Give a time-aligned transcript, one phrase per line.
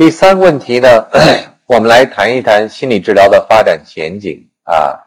[0.00, 1.06] 第三个问题呢，
[1.68, 4.98] 我们来谈一谈心理治疗的发展前景啊。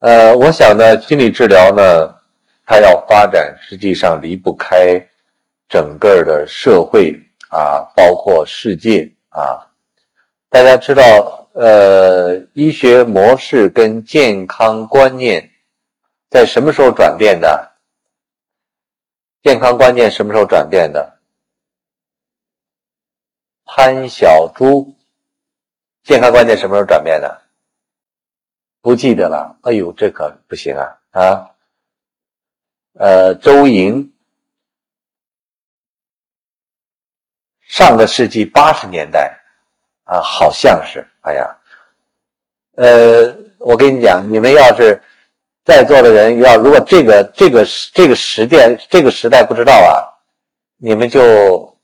[0.00, 2.12] 呃，我想呢，心理治疗呢，
[2.66, 5.00] 它要发展，实际上离不开
[5.68, 7.14] 整个的社会
[7.50, 9.64] 啊，包括世界啊。
[10.50, 15.48] 大家知道，呃，医学模式跟健康观念
[16.28, 17.76] 在什么时候转变的？
[19.44, 21.17] 健康观念什么时候转变的？
[23.78, 24.92] 潘小珠，
[26.02, 27.42] 健康观念什么时候转变的？
[28.80, 29.56] 不记得了。
[29.62, 30.98] 哎呦，这可不行啊！
[31.12, 31.50] 啊，
[32.94, 34.12] 呃，周莹，
[37.68, 39.38] 上个世纪八十年代
[40.02, 41.06] 啊，好像是。
[41.20, 41.56] 哎呀，
[42.74, 45.00] 呃，我跟你讲，你们要是
[45.64, 47.64] 在座的人要如果这个这个
[47.94, 50.02] 这个时代这个时代不知道啊，
[50.78, 51.78] 你们就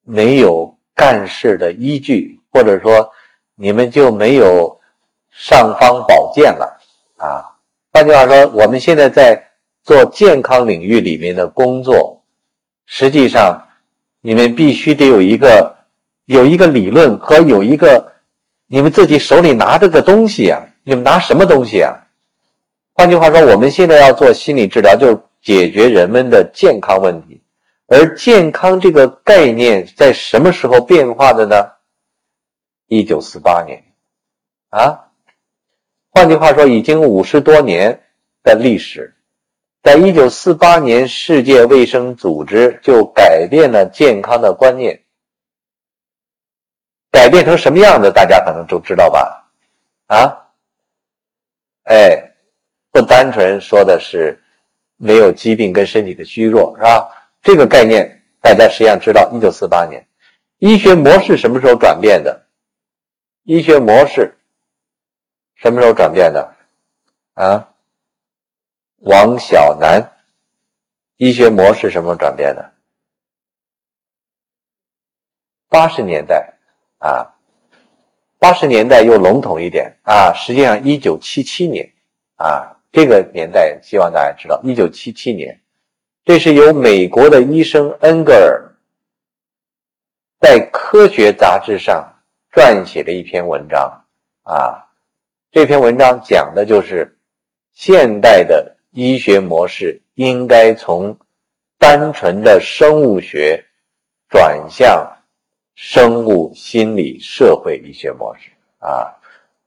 [0.00, 0.69] 没有。
[1.00, 3.10] 干事的依据，或者说
[3.54, 4.78] 你们就没有
[5.30, 6.78] 尚方宝剑了
[7.16, 7.56] 啊！
[7.90, 9.42] 换句话说，我们现在在
[9.82, 12.22] 做健康领域里面的工作，
[12.84, 13.66] 实际上
[14.20, 15.74] 你们必须得有一个
[16.26, 18.12] 有一个理论和有一个
[18.66, 20.60] 你们自己手里拿着个东西啊！
[20.84, 21.96] 你们拿什么东西啊？
[22.92, 27.40] 换句话说，我们现在要做心理治疗，就解决人们的健康问题。
[27.92, 31.56] 而健康这个概念在什么时候变化的呢？
[32.86, 33.82] 一九四八年，
[34.68, 35.10] 啊，
[36.10, 38.00] 换句话说，已经五十多年
[38.44, 39.16] 的历史，
[39.82, 45.02] 在一九四八年，世界卫生组织就改变了健康的观念，
[47.10, 49.50] 改变成什么样子，大家可能都知道吧？
[50.06, 50.46] 啊，
[51.86, 52.34] 哎，
[52.92, 54.40] 不单纯说的是
[54.96, 57.16] 没有疾病跟身体的虚弱，是吧？
[57.42, 60.06] 这个概念大家实际上知道，一九四八年，
[60.58, 62.46] 医学模式什么时候转变的？
[63.44, 64.36] 医学模式
[65.54, 66.54] 什么时候转变的？
[67.34, 67.72] 啊，
[68.98, 70.12] 王小南，
[71.16, 72.72] 医学模式什么时候转变的？
[75.68, 76.54] 八十年代
[76.98, 77.34] 啊，
[78.38, 81.90] 八十年代又笼统一点啊，实际上一九七七年
[82.36, 85.62] 啊，这个年代希望大家知道，一九七七年。
[86.22, 88.76] 这是由美国的医生恩格尔
[90.38, 92.14] 在《科学》杂志上
[92.52, 94.04] 撰写的一篇文章
[94.42, 94.86] 啊。
[95.50, 97.16] 这篇文章讲的就是
[97.72, 101.18] 现代的医学模式应该从
[101.78, 103.64] 单纯的生物学
[104.28, 105.10] 转向
[105.74, 109.16] 生物心理社会医学模式啊。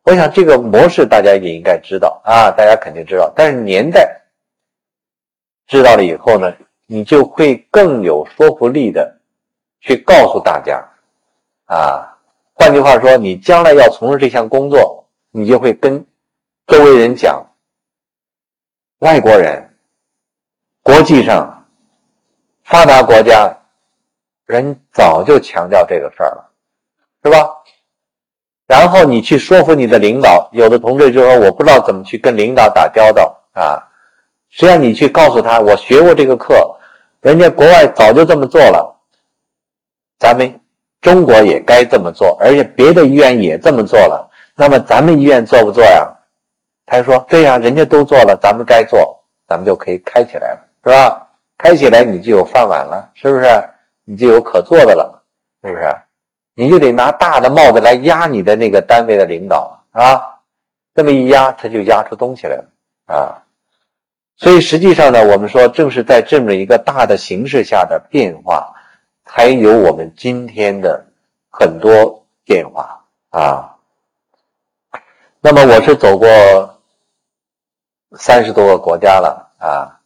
[0.03, 4.19] 我想这个模式大家也应该知道啊，大家肯定知道，但是年代。
[5.73, 6.53] 知道了以后呢，
[6.85, 9.17] 你就会更有说服力的
[9.81, 10.87] 去告诉大家，
[11.65, 12.15] 啊，
[12.53, 16.05] 换句话说，你将来要从事这项工作，你就会跟
[16.67, 17.43] 周围人讲，
[18.99, 19.67] 外国人、
[20.83, 21.65] 国际上
[22.63, 23.51] 发达国家
[24.45, 26.51] 人早就强调这个事儿了，
[27.23, 27.49] 是吧？
[28.67, 33.89] 然后你去说服你的领导，有的同志就说我不知道怎么去跟领导打交道啊。
[34.55, 36.53] 实际上，你去告诉他，我学过这个课，
[37.21, 38.95] 人家国外早就这么做了，
[40.19, 40.59] 咱们
[41.01, 46.07] 中国也该这么做，而且别的医院也这么做了，那么咱们医院做不做呀？
[46.85, 51.27] 他说：“对呀，人家都做了，咱们该做，咱们就可以开起来了，是吧？
[51.57, 53.45] 开起来你就有饭碗了，是不是？
[54.05, 55.23] 你就有可做的了，
[55.63, 55.95] 是不是？
[56.53, 60.21] 你就得拿大的帽子来压你的那个单位的领导啊，
[60.93, 62.65] 这么一压，他就压出东西来了
[63.07, 63.39] 啊。”
[64.35, 68.73] 所以实际上呢，我们说正是在这么一个大的形势下的变化，
[69.25, 71.05] 才有我们今天的
[71.49, 73.77] 很多变化啊。
[75.39, 76.27] 那么我是走过
[78.17, 80.01] 三十多个国家了啊，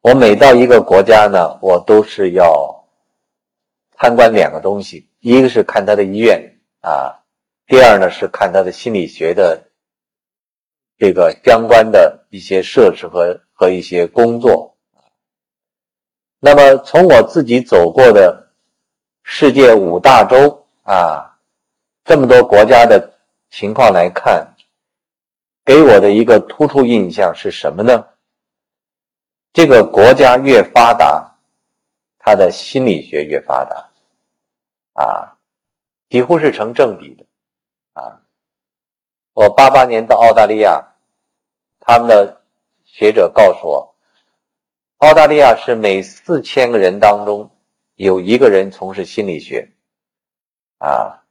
[0.00, 2.84] 我每到一个国家呢，我都是要
[3.98, 7.20] 参观两个东西，一个是看他的医院啊，
[7.66, 9.64] 第二呢是看他的心理学的
[10.98, 13.38] 这个相关的一些设施和。
[13.60, 14.74] 和一些工作，
[16.38, 18.48] 那么从我自己走过的
[19.22, 21.38] 世界五大洲啊，
[22.02, 23.18] 这么多国家的
[23.50, 24.54] 情况来看，
[25.62, 28.02] 给我的一个突出印象是什么呢？
[29.52, 31.36] 这个国家越发达，
[32.18, 33.90] 他的心理学越发达，
[34.94, 35.36] 啊，
[36.08, 37.26] 几乎是成正比的，
[37.92, 38.22] 啊，
[39.34, 40.82] 我八八年到澳大利亚，
[41.78, 42.39] 他们的。
[42.92, 43.94] 学者告诉我，
[44.98, 47.50] 澳大利亚是每四千个人当中
[47.94, 49.70] 有一个人从事心理学，
[50.78, 51.22] 啊，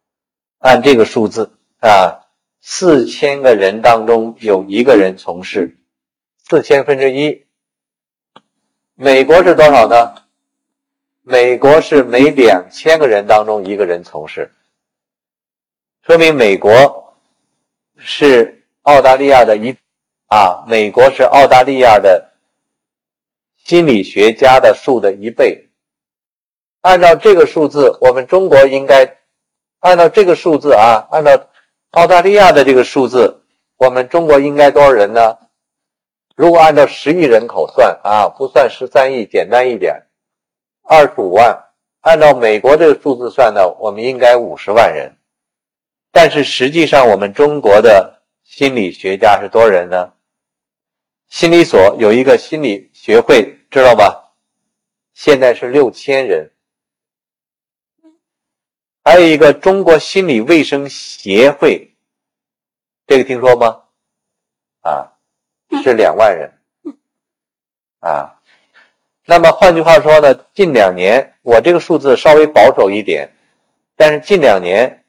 [0.58, 2.26] 按这个数字啊，
[2.62, 5.78] 四千个人当中有一个人从事，
[6.38, 7.46] 四千分之一。
[8.96, 10.16] 美国是多少呢？
[11.22, 14.52] 美国是每两千个人当中一个人从事，
[16.02, 17.16] 说明美国
[17.98, 19.76] 是澳大利亚的一
[20.30, 22.30] 啊，美国是澳大利亚的
[23.58, 25.70] 心理学家的数的一倍。
[26.82, 29.18] 按照这个数字，我们中国应该
[29.80, 31.48] 按照这个数字啊，按照
[31.92, 33.42] 澳大利亚的这个数字，
[33.76, 35.36] 我们中国应该多少人呢？
[36.36, 40.04] 如果按照十亿人口算啊，不算十三亿，简单一点，
[40.84, 41.66] 二十五万。
[42.02, 45.18] 按照美国这个数字算呢，我们应该五十万人。
[46.12, 50.14] 但是实际上，我们中国的心理学家是多少人呢？
[51.30, 54.34] 心理所有一个心理学会，知道吧？
[55.14, 56.52] 现在是六千人。
[59.04, 61.96] 还有一个中国心理卫生协会，
[63.08, 63.84] 这个听说吗？
[64.82, 65.14] 啊。
[65.84, 66.52] 是两万人，
[68.00, 68.42] 啊，
[69.24, 73.32] 那么换句话说呢，近两年我这个数字稍微保守一点，
[73.96, 75.06] 但是近两年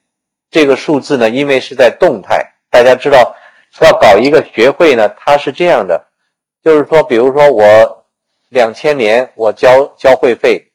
[0.51, 3.35] 这个数字呢，因为是在动态，大家知道
[3.81, 6.10] 要搞一个学会呢，它是这样的，
[6.63, 8.05] 就是说，比如说我
[8.51, 10.71] 两千年我交交会费，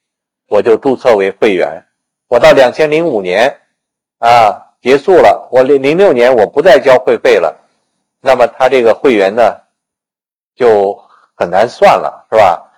[0.48, 1.84] 我就注册为会员，
[2.28, 3.56] 我到两千零五年
[4.20, 7.56] 啊结束了，我零零六年我不再交会费了，
[8.22, 9.62] 那么他这个会员呢？
[10.56, 10.98] 就
[11.36, 12.72] 很难算了，是吧？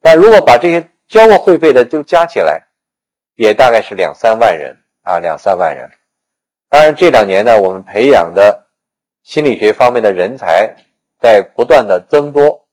[0.00, 2.60] 但如果把这些交过会费的都加起来，
[3.36, 5.88] 也大概是两三万人啊，两三万人。
[6.68, 8.66] 当然，这两年呢，我们培养的
[9.22, 10.74] 心理学方面的人才
[11.20, 12.66] 在不断的增多，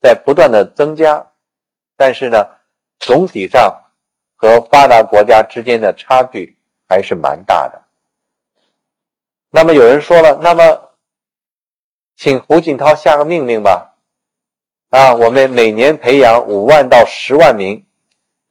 [0.00, 1.26] 在不断的增加，
[1.96, 2.46] 但是呢，
[2.98, 3.82] 总体上
[4.36, 6.56] 和发达国家之间的差距
[6.88, 7.82] 还是蛮大的。
[9.50, 10.90] 那么有人说了，那么
[12.16, 13.96] 请胡锦涛下个命令吧。
[14.90, 17.84] 啊，我们每年培养五万到十万名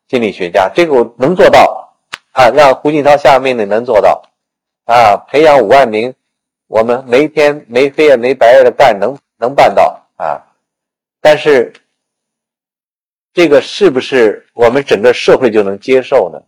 [0.08, 1.94] 心理学家，这个我能做到
[2.32, 2.50] 啊。
[2.50, 4.24] 让胡锦涛下命令能做到
[4.86, 6.16] 啊，培养五万名，
[6.68, 10.46] 我们没天没黑夜没白夜的干，能能办到啊。
[11.20, 11.74] 但是
[13.34, 16.40] 这个是不是我们整个社会就能接受呢？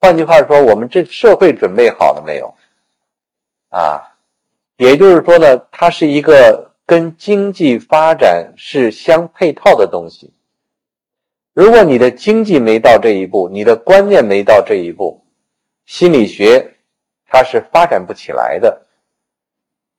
[0.00, 2.54] 换句话说，我们这社会准备好了没有？
[3.70, 4.16] 啊，
[4.76, 6.66] 也就是说呢，它是一个。
[6.88, 10.32] 跟经济发展是相配套的东西。
[11.52, 15.22] 如果你的经济没到这一步，你的观念没到这一步，
[15.84, 16.76] 心理学
[17.26, 18.86] 它是发展不起来的。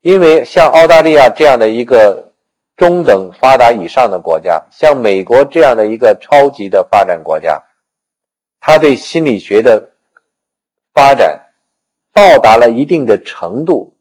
[0.01, 2.31] 因为像澳大利亚这样的一个
[2.77, 7.61] 中等发达以上的国家，像美国这样的一个超级的发展国家，
[8.61, 9.91] 它对心理学的
[10.93, 11.47] 发展
[12.13, 13.93] 到达了一定的程度。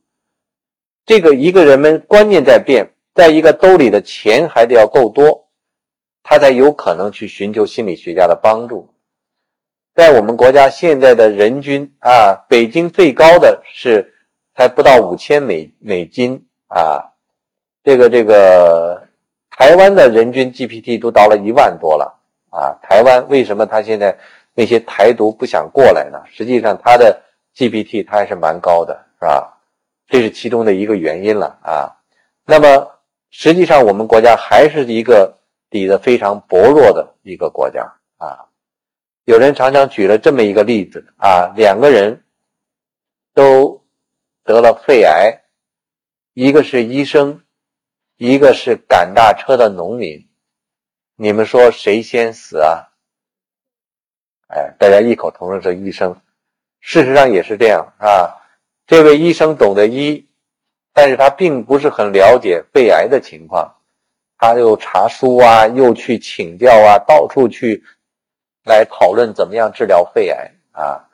[1.04, 5.48] 这个一个人们观念在变，在一个兜里的钱还得要够多，
[6.22, 8.88] 他才有可能去寻求心理学家的帮助。
[9.94, 14.14] 在我们国家现在的人均啊，北京最高的是
[14.58, 17.12] 才不到五千美美金啊，
[17.84, 19.06] 这个这个
[19.50, 22.19] 台湾的人均 GPT 都到了一万多了
[22.50, 22.75] 啊。
[22.82, 24.19] 台湾为什么他现在
[24.55, 26.20] 那些台独不想过来呢？
[26.26, 27.22] 实际上他的
[27.55, 29.56] GPT 他还是蛮高的，是吧？
[30.08, 31.94] 这是其中的一个原因了啊，
[32.44, 32.91] 那么
[33.31, 35.38] 实际上我们国家还是一个
[35.70, 37.84] 底子非常薄弱的一个国家
[38.17, 38.44] 啊。
[39.24, 42.24] 有人常常举了这么一个例子啊，两个人
[43.32, 43.78] 都
[44.48, 45.43] 得了肺癌，
[46.32, 47.43] 一个是医生，
[48.17, 50.26] 一个是赶大车的农民，
[51.17, 52.88] 你们说谁先死啊？
[54.46, 56.19] 哎，大家异口同声说医生，
[56.81, 58.40] 事实上也是这样啊。
[58.86, 60.26] 这位医生懂得医，
[60.94, 63.76] 但是他并不是很了解肺癌的情况，
[64.38, 67.84] 他又查书啊，又去请教啊，到处去
[68.64, 71.05] 来讨论怎么样治疗肺癌啊，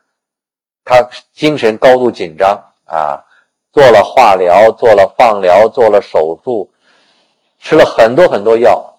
[0.85, 3.25] 他精神高度紧张啊，
[3.73, 6.71] 做了化疗，做了放疗，做了手术，
[7.59, 8.99] 吃了很多很多药，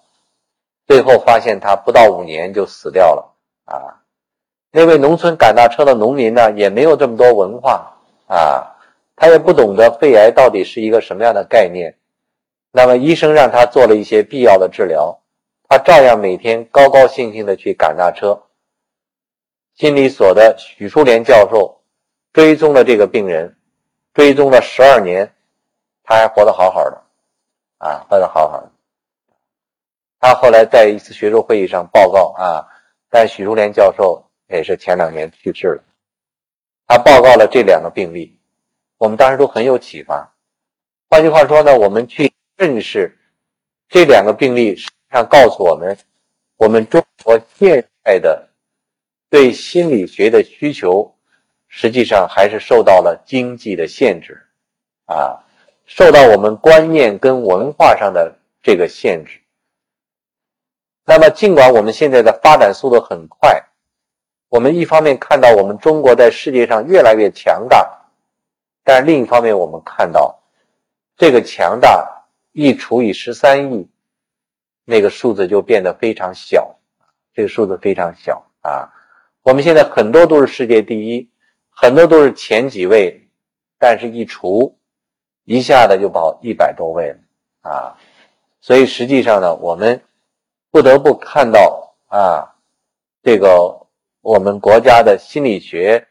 [0.86, 4.02] 最后发现他不到五年就死掉了啊。
[4.70, 7.92] 那位农村赶大车的农民呢，也没有这么多文化。
[8.28, 8.74] 啊，
[9.14, 11.96] 他也不懂得肺癌到底是一个什么样的概念。
[12.72, 15.20] 那么医生让他做了一些必要的治疗，
[15.68, 18.42] 他照样每天高高兴兴的去赶大车。
[19.76, 21.80] 心理所的许淑莲教授
[22.32, 23.55] 追踪了这个病人，
[24.16, 25.30] 追踪了十二年，
[26.02, 27.02] 他还活得好好的，
[27.76, 28.72] 啊，活得好好的。
[30.18, 32.66] 他后来在一次学术会议上报告啊，
[33.10, 35.84] 但许淑莲教授也是前两年去世了。
[36.86, 38.40] 他报告了这两个病例，
[38.96, 40.32] 我们当时都很有启发。
[41.10, 43.18] 换句话说呢，我们去认识
[43.86, 45.94] 这两个病例，实际上告诉我们，
[46.56, 48.48] 我们中国现在的
[49.28, 51.14] 对心理学的需求，
[51.68, 54.46] 实际上还是受到了经济的限制，
[55.06, 55.44] 啊，
[55.84, 59.40] 受到我们观念跟文化上的这个限制。
[61.04, 63.62] 那么，尽管我们现在的发展速度很快，
[64.48, 68.08] 我们一方面看到我们中国在世界上越来越强大，
[68.82, 70.40] 但另一方面，我们看到
[71.16, 73.88] 这个强大一除以十三亿，
[74.84, 76.76] 那个数字就变得非常小，
[77.34, 78.92] 这个数字非常小啊。
[79.42, 81.30] 我们现在很多都是世界第一，
[81.76, 83.20] 很多都是前几位，
[83.78, 84.76] 但是一除，
[85.44, 87.94] 一下子就跑一百多位了啊。
[88.60, 90.02] 所以实际上呢，我们。
[90.72, 92.44] 不得不看到啊，
[93.22, 93.74] 这个
[94.20, 96.06] 我们国家的心理学，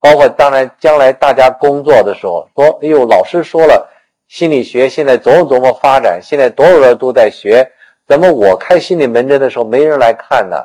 [0.00, 3.88] 包括当然将来大家工作的时候说，哎呦，老师说了，
[4.26, 7.70] 心理学现在琢磨琢磨发展，现在多少人都在学，
[8.08, 10.56] 怎么我开心理门诊的时候没人来看呢？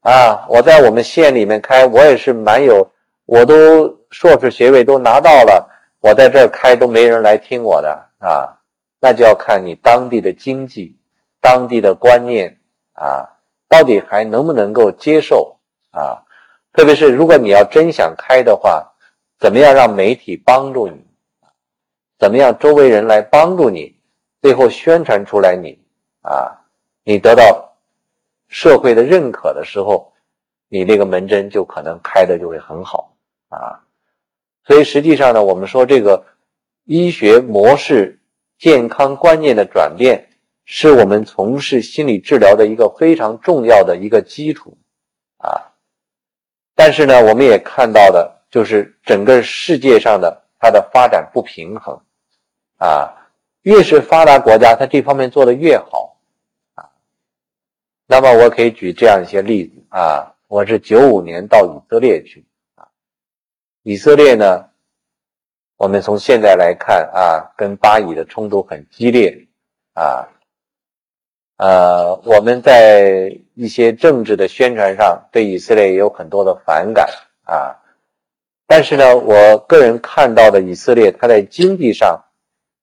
[0.00, 2.90] 啊，我在我们县里面开，我也是蛮有，
[3.28, 5.68] 我都硕士学位都拿到了，
[6.00, 8.56] 我在这儿开都没人来听我的啊，
[9.02, 10.96] 那就要看你当地的经济，
[11.38, 12.58] 当地的观念。
[12.94, 13.28] 啊，
[13.68, 15.56] 到底还能不能够接受
[15.90, 16.24] 啊？
[16.72, 18.92] 特别是如果你要真想开的话，
[19.38, 21.06] 怎么样让媒体帮助你？
[22.18, 23.94] 怎么样周围人来帮助你？
[24.40, 25.78] 最后宣传出来你
[26.22, 26.58] 啊，
[27.04, 27.72] 你得到
[28.48, 30.12] 社会的认可的时候，
[30.68, 33.14] 你那个门诊就可能开的就会很好
[33.48, 33.84] 啊。
[34.64, 36.24] 所以实际上呢，我们说这个
[36.84, 38.20] 医学模式、
[38.58, 40.24] 健康观念的转变。
[40.70, 44.76] 是我们从事心理治疗的一个非常重要的一个基础，
[45.38, 45.72] 啊，
[46.74, 51.98] 但是呢，我们也看到的，就是整个世界上的它的发展不平衡，
[52.76, 53.30] 啊，
[53.62, 56.18] 越是发达国家，它这方面做的越好，
[56.74, 56.90] 啊，
[58.06, 62.44] 那么我可以举这样一些例子啊，我是九五年到以色列去，
[63.82, 64.68] 以色列呢，
[65.76, 69.46] 我们从现在来看啊，跟巴以的冲突很激烈，
[69.94, 70.28] 啊。
[71.56, 77.08] 呃，我们在一些政治的宣传上对以色列也有很多的反感
[77.42, 77.74] 啊，
[78.64, 82.24] 但是呢，我个人看到的以色列，它在经济上，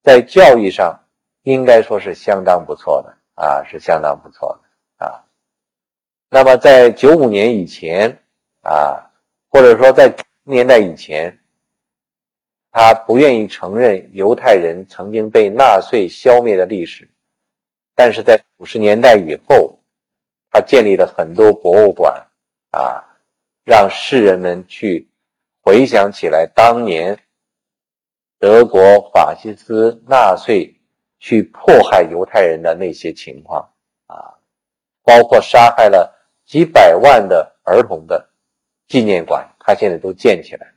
[0.03, 0.99] 在教育上，
[1.43, 5.23] 应该说是相当不错的啊，是相当不错的啊。
[6.29, 8.19] 那么在九五年以前
[8.61, 9.09] 啊，
[9.49, 10.13] 或者说在
[10.47, 11.39] 年代以前，
[12.71, 17.09] 他不愿意承认犹太人曾经被纳粹消灭的历史。
[17.95, 19.79] 但是在五十年代以后，
[20.51, 22.23] 他建立了很多博物馆，
[22.69, 23.03] 啊，
[23.63, 25.09] 让世人们去
[25.61, 27.17] 回想起来当年
[28.37, 30.79] 德国法西斯纳粹
[31.17, 33.67] 去迫害犹太人的那些情况，
[34.05, 34.37] 啊，
[35.01, 36.13] 包括杀害了
[36.45, 38.29] 几百万的儿童的
[38.87, 40.71] 纪念馆，他现在都建起来，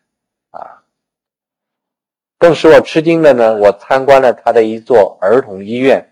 [0.51, 0.81] 啊，
[2.39, 6.11] 更使我吃惊的呢，我参观了他的一座儿童医院。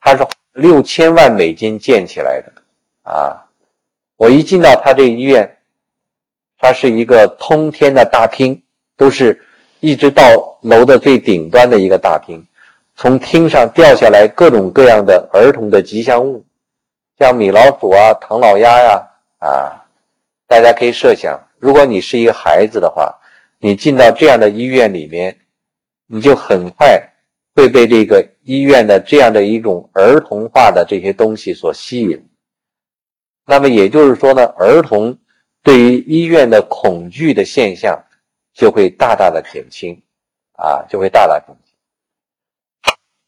[0.00, 2.52] 他是六千万美金建起来的，
[3.02, 3.46] 啊！
[4.16, 5.58] 我一进到他这医院，
[6.58, 8.62] 它是一个通天的大厅，
[8.96, 9.44] 都是
[9.80, 10.24] 一直到
[10.62, 12.44] 楼的最顶端的一个大厅，
[12.96, 16.44] 从厅上掉下来各种各样的儿童的吉祥物，
[17.18, 19.08] 像米老鼠啊、唐老鸭呀，
[19.38, 19.84] 啊！
[20.48, 23.16] 大家可以设想，如果你是一个孩子的话，
[23.60, 25.38] 你进到这样的医院里面，
[26.08, 27.08] 你就很快。
[27.54, 32.26] 会被这个医院的这样的一种儿童化的这些东西所吸引，
[33.44, 35.18] 那么也就是说呢，儿童
[35.62, 38.02] 对于医院的恐惧的现象
[38.54, 40.02] 就会大大的减轻，
[40.54, 41.74] 啊，就会大大减轻。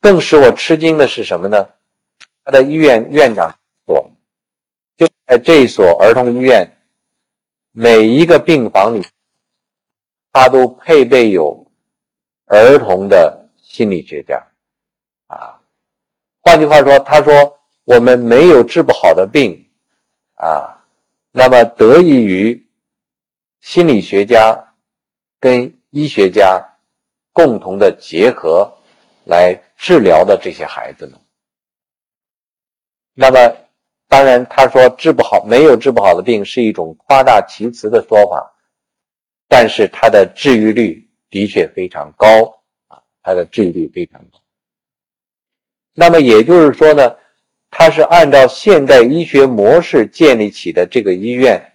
[0.00, 1.68] 更使我吃惊的是什么呢？
[2.42, 3.54] 他的医院院长
[3.86, 4.10] 说，
[4.96, 6.66] 就在这所儿童医院，
[7.76, 9.04] 每一个病房里，
[10.32, 11.66] 他都配备有
[12.46, 13.42] 儿童的。
[13.66, 14.40] 心理学家，
[15.26, 15.60] 啊，
[16.42, 19.68] 换句话说，他说我们没有治不好的病，
[20.34, 20.86] 啊，
[21.32, 22.68] 那么得益于
[23.60, 24.74] 心理学家
[25.40, 26.64] 跟医学家
[27.32, 28.72] 共同的结合
[29.24, 31.18] 来治疗的这些孩子们。
[33.12, 33.56] 那么，
[34.14, 38.54] 当然他说治不好没有治不好的病是一种夸大其词的说法，
[39.48, 42.28] 但是它的治愈率的确非常高
[42.86, 43.02] 啊。
[43.24, 44.38] 它的治愈率非常高，
[45.94, 47.16] 那么也就是说呢，
[47.72, 51.72] 它是按照现代医学模式建立起的这个医院，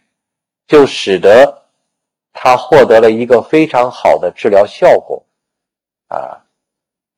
[0.65, 1.65] 就使得
[2.31, 5.25] 他获得了一个非常好的治疗效果
[6.07, 6.45] 啊。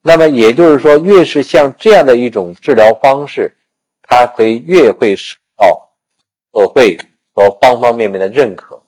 [0.02, 3.56] 那么也就是说，越是像这样的一种治疗方式，
[4.12, 5.90] 他会越会受到
[6.54, 6.98] 社会
[7.34, 8.84] 和方方面面的认可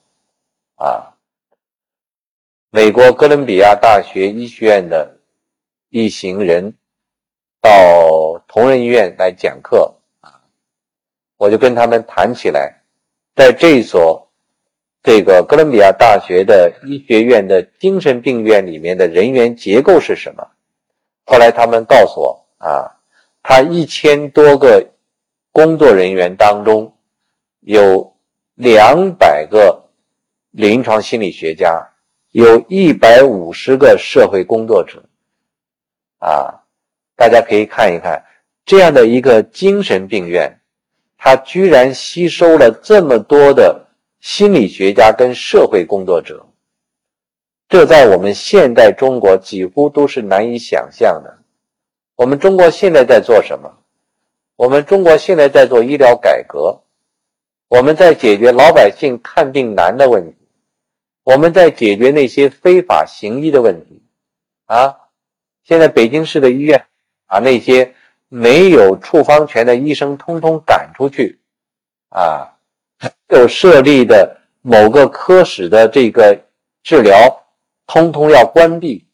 [0.75, 1.15] 啊。
[2.70, 5.18] 美国哥伦比亚大学医学院的
[5.88, 6.74] 一行人
[7.62, 10.44] 到同仁医院来讲课啊，
[11.38, 12.82] 我就跟他们谈起来，
[13.34, 14.27] 在这所
[15.03, 20.46] 这个哥伦比亚大学的医学院的精神病院里面的人员结构是什么？
[21.25, 23.00] 后来他们告诉我啊，
[23.42, 24.86] 他一千多个
[25.53, 26.93] 工作人员当中，
[27.62, 28.17] 有
[28.55, 29.86] 两百个
[30.51, 31.89] 临床心理学家。
[32.31, 35.03] 有一百五十个社会工作者，
[36.17, 36.63] 啊，
[37.15, 38.25] 大家可以看一看
[38.65, 40.60] 这样的一个精神病院，
[41.15, 43.88] 它居然吸收了这么多的
[44.19, 46.43] 心理学家跟社会工作者，
[47.69, 51.38] 这在我们现代中国几乎都是难以想象的。
[52.15, 53.72] 我们中国现在在做什么？
[54.55, 56.83] 我们中国现在在做医疗改革，
[57.67, 60.38] 我们在解决老百姓看病难的问题。
[61.24, 64.03] 我们在解决那些非法行医的问题
[64.65, 64.98] 啊！
[65.63, 66.86] 现在北京市的医院
[67.25, 67.95] 把那些
[68.27, 71.39] 没有处方权的医生通通赶出去
[72.10, 72.57] 啊！
[73.29, 76.38] 有设立的某个科室的这个
[76.83, 77.45] 治疗
[77.88, 79.07] 通通要关闭。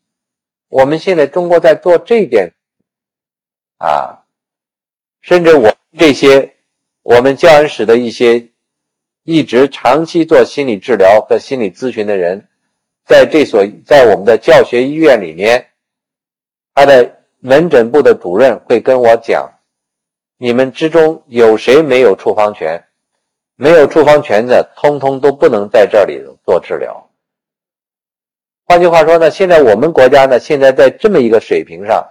[0.67, 2.53] 我们现在中国在做这点
[3.77, 4.18] 啊，
[5.21, 6.55] 甚至我这些
[7.03, 8.49] 我们教研室的一些。
[9.23, 12.47] 一直长期做心理治疗和心理咨询的人，
[13.05, 15.67] 在这所在我们的教学医院里面，
[16.73, 19.59] 他的门诊部的主任会跟我讲：
[20.37, 22.85] 你们之中有谁没有处方权？
[23.55, 27.11] 没有处方权的，通通都不能在这里做治疗。
[28.65, 32.03] 换句话说呢，现在我们国家呢，现在在这么一个水平上，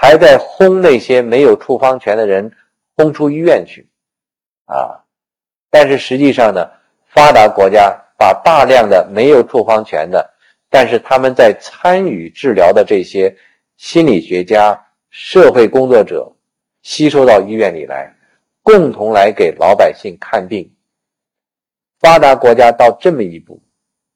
[0.00, 2.52] 还在轰那些没有处方权的人
[2.96, 3.88] 轰出医院去，
[4.66, 5.02] 啊。
[5.70, 6.70] 但是实际上呢，
[7.08, 10.32] 发达国家把大量的没有处方权的，
[10.70, 13.36] 但是他们在参与治疗的这些
[13.76, 16.32] 心理学家、社会工作者
[16.82, 18.14] 吸收到医院里来，
[18.62, 20.72] 共同来给老百姓看病。
[21.98, 23.60] 发达国家到这么一步，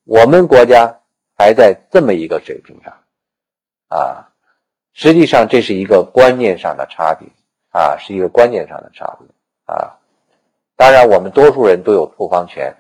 [0.05, 1.01] 我们国家
[1.37, 2.97] 还在这么一个水平上，
[3.88, 4.32] 啊，
[4.93, 7.29] 实际上这是一个观念上的差别，
[7.71, 9.27] 啊，是一个观念上的差别，
[9.75, 9.99] 啊。
[10.77, 12.75] 当然，我们多数人都有处方权，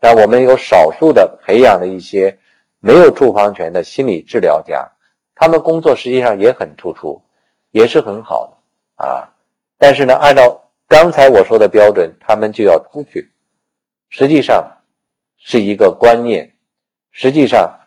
[0.00, 2.38] 但我们有少数的培养的一些
[2.80, 4.90] 没有处方权的心理治疗家，
[5.34, 7.22] 他们工作实际上也很突出，
[7.70, 8.46] 也是很好
[8.96, 9.28] 的啊。
[9.78, 13.30] 但是呢，按照刚才我说的标准，他们就要出去，
[14.08, 14.78] 实际上
[15.36, 16.54] 是一个观念。
[17.10, 17.80] 实际上，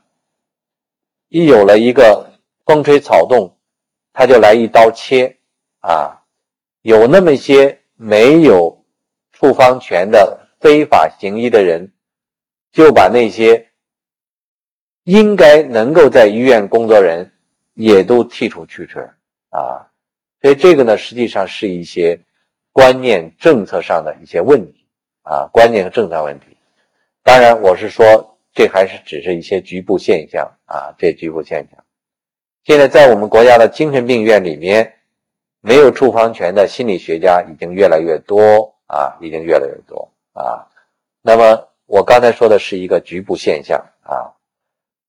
[1.30, 2.30] 一有了一个
[2.66, 3.58] 风吹草动，
[4.16, 5.38] 他就来一刀切
[5.82, 6.24] 啊。
[6.82, 8.82] 有那么些没有。
[9.38, 11.92] 处方权的非法行医的人，
[12.72, 13.68] 就把那些
[15.04, 17.34] 应该能够在医院工作人
[17.74, 18.98] 也都剔除去去
[19.50, 19.92] 啊，
[20.42, 22.18] 所以这个呢，实际上是一些
[22.72, 24.88] 观念政策上的一些问题
[25.24, 26.58] 啊，观念和政策问题。
[27.22, 31.85] 当然，我是说，这还是只是一些局部现象啊，这局部现象。
[32.66, 34.96] 现在在我们国家的精神病院里面，
[35.62, 38.74] 没有处方权的心理学家已经越来越多。
[38.88, 40.68] 啊，已经越来越多啊。
[41.24, 44.38] 那么我刚才说的是一个局部现象啊。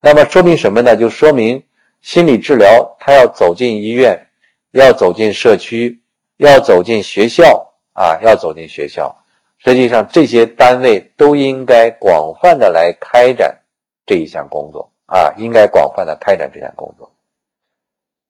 [0.01, 0.97] 那么说明什么呢？
[0.97, 1.63] 就说明
[2.01, 4.29] 心理治疗它要走进医院，
[4.71, 6.01] 要走进社区，
[6.39, 9.15] 要走进学校啊，要走进学校。
[9.59, 13.61] 实际上这些单位都应该广泛的来开展
[14.07, 17.13] 这一项工作啊，应该广泛的开展这项工作。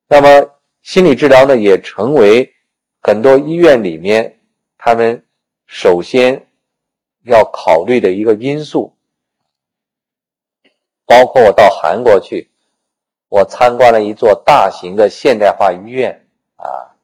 [0.08, 0.50] 那么
[0.82, 2.54] 心理治疗呢，也成为
[3.00, 4.40] 很多医院里面
[4.76, 5.22] 他们。
[5.68, 6.46] 首先
[7.24, 8.94] 要考虑的一个因素，
[11.04, 12.48] 包括我到韩国去，
[13.28, 16.94] 我参观了一座大型的现代化医院啊，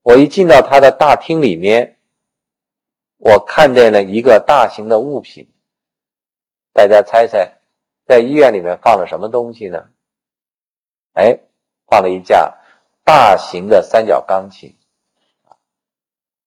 [0.00, 1.98] 我一进到它的大厅里面，
[3.18, 5.46] 我看见了一个大型的物品，
[6.72, 7.58] 大家猜猜，
[8.06, 9.90] 在医院里面放了什么东西呢？
[11.12, 11.38] 哎，
[11.86, 12.54] 放了一架
[13.04, 14.74] 大型的三角钢琴。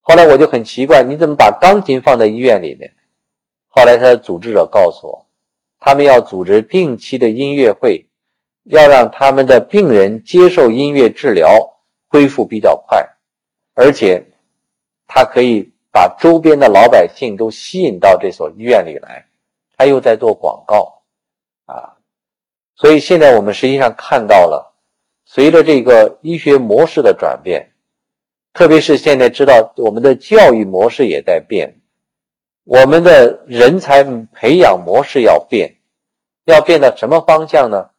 [0.00, 2.94] 后来我就很奇怪，你怎么把钢琴放在医院里面？
[3.68, 5.26] 后来他的组织者告诉我，
[5.78, 8.06] 他们要组织定期的音乐会，
[8.64, 13.06] 要让他们的病人接受音乐治疗，恢复比较快，
[13.74, 14.26] 而且
[15.06, 19.26] 他可以把周边的老百姓都吸引到这所医院里来。
[19.76, 21.02] 他又在做广告，
[21.66, 21.94] 啊
[22.74, 24.74] 所以现在我们实际上看到了，
[25.30, 27.74] 随着这个医学模式的转变，
[28.54, 31.82] 特别是现在知道我们的教育模式也在变，
[32.64, 35.76] 我们的人才培养模式要变，
[36.46, 37.90] 要变到什么方向呢？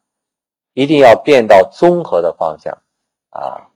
[0.72, 2.82] 一定要变到综合的方向
[3.28, 3.70] 啊！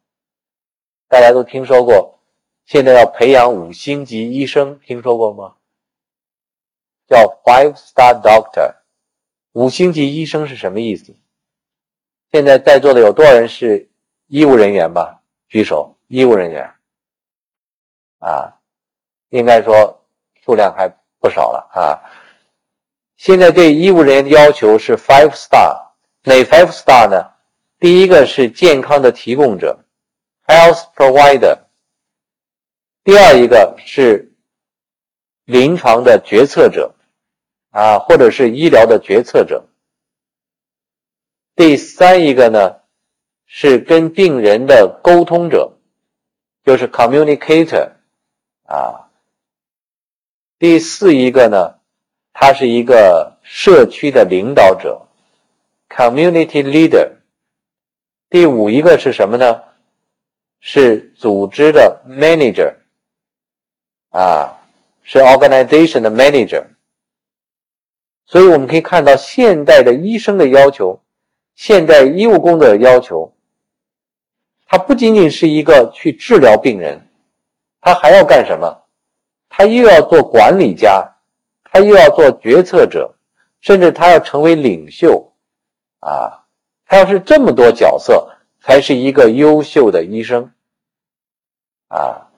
[1.07, 2.19] 大家都听说过，
[2.67, 5.55] 现在要培养五星级医生，听说过吗？
[7.07, 8.75] 叫 Five Star Doctor。
[9.53, 11.15] 五星级医生是什么意思？
[12.35, 13.89] 现在在座的有多少人是
[14.27, 15.21] 医务人员吧？
[15.49, 16.69] 举手，医务人员
[18.19, 18.53] 啊，
[19.29, 20.05] 应该说
[20.45, 21.95] 数量还不少了啊。
[23.17, 25.93] 现在对医务人员的要求是 Five Star，
[26.25, 27.25] 哪 Five Star 呢？
[27.79, 29.79] 第一个是健康的提供者
[30.49, 31.57] ，Health Provider；
[33.05, 34.33] 第二一个是
[35.45, 36.93] 临床的决策者。
[37.71, 39.65] 啊，或者是医疗的决策者。
[41.57, 42.77] 第三一个呢，
[43.47, 45.73] 是跟病人的沟通者，
[46.65, 47.93] 就是 communicator
[48.65, 49.09] 啊。
[50.59, 51.79] 第四一个呢，
[52.33, 55.07] 他是一个社区的领导者
[55.89, 57.13] ，community leader。
[58.31, 59.63] 第五一个是什么呢？
[60.59, 62.75] 是组织的 manager
[64.11, 64.59] 啊，
[65.03, 66.65] 是 organization 的 manager。
[68.25, 71.04] 所以我们可以看到，现代的医生的要求，
[71.55, 73.35] 现代医务工作的要求，
[74.67, 77.09] 他不仅仅是一个去治疗病人，
[77.81, 78.83] 他还要干什么？
[79.49, 81.17] 他又要做管理家，
[81.65, 83.15] 他又要做决策者，
[83.61, 85.33] 甚至他要成为领袖，
[86.01, 86.45] 啊，
[86.87, 90.51] 他要是这么多角色，才是一个优秀的医生，
[91.89, 92.29] 啊。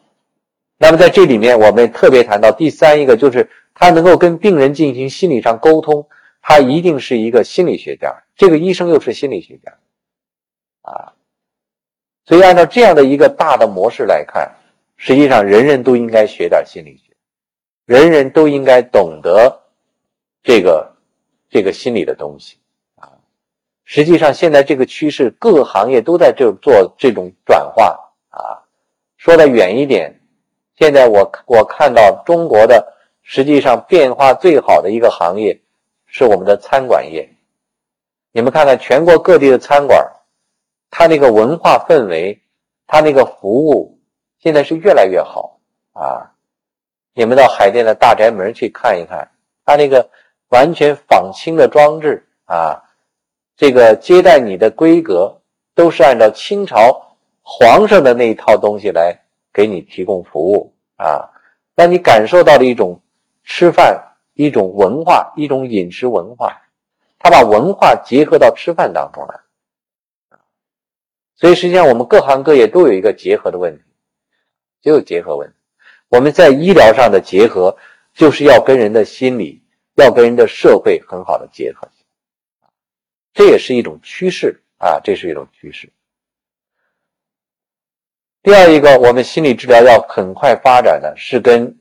[0.79, 3.49] 那么在这里面，我们特别谈到第三一个就是。
[3.79, 6.09] 他能够跟病人进行心理上沟通，
[6.49, 8.23] 他一定是一个心理学家。
[8.37, 9.77] 这个医生又是心理学家，
[10.83, 11.13] 啊，
[12.25, 14.55] 所以按照这样的一个大的模式来看，
[14.97, 17.17] 实际上人人都应该学点心理学，
[17.85, 19.61] 人人都应该懂得
[20.45, 20.95] 这个
[21.51, 22.59] 这个心理的东西
[22.95, 23.11] 啊。
[23.85, 28.63] 实际上，现在这个趋势，各个行业都在这做这种转化啊。
[29.17, 30.21] 说的远一点，
[30.79, 32.93] 现在我我看到中国的。
[33.29, 35.61] 实际上，变化最好的一个行业
[36.07, 37.29] 是我们的餐馆业。
[38.33, 40.07] 你们看看全国各地的餐馆，
[40.91, 42.41] 它那个文化氛围，
[42.87, 43.99] 它那个服务，
[44.39, 45.59] 现在是越来越好
[45.93, 46.33] 啊！
[47.15, 49.31] 你们到海淀的大宅门去看一看，
[49.65, 50.09] 它那个
[50.49, 52.83] 完全仿清的装置啊，
[53.57, 55.41] 这个接待你的规格
[55.75, 59.19] 都是按照清朝皇上的那一套东西来
[59.53, 61.31] 给你提供服务啊，
[61.75, 63.01] 让你感受到了一种。
[63.49, 66.61] 吃饭一种文化，一种饮食文化，
[67.19, 70.39] 他把文化结合到吃饭当中来，
[71.37, 73.83] 所以实际上我们各行各业都有一个结合的问题，
[74.83, 75.55] 就有结合问题。
[76.09, 77.75] 我们在医疗上的结合，
[78.13, 79.63] 就是要跟人的心理，
[79.95, 81.89] 要跟人的社会很好的结合，
[83.33, 85.91] 这也是一种趋势啊，这是一种趋势。
[88.43, 91.75] 第二一个，我们心理治疗要很快发展的是跟。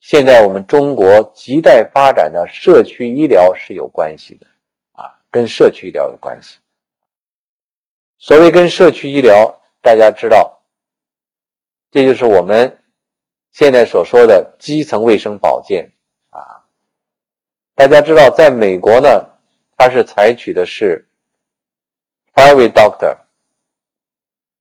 [0.00, 4.46] 现在我们中国亟待发展的社区医疗是有关系的，
[4.92, 6.58] 啊，跟社区医疗有关系。
[8.18, 10.62] 所谓跟社区医疗，大家知道，
[11.90, 12.82] 这就是我们
[13.50, 15.90] 现在所说的基层卫生保健，
[16.30, 16.64] 啊，
[17.74, 19.08] 大家知道，在美国呢，
[19.76, 21.08] 它是采取的是
[22.32, 23.16] private doctor，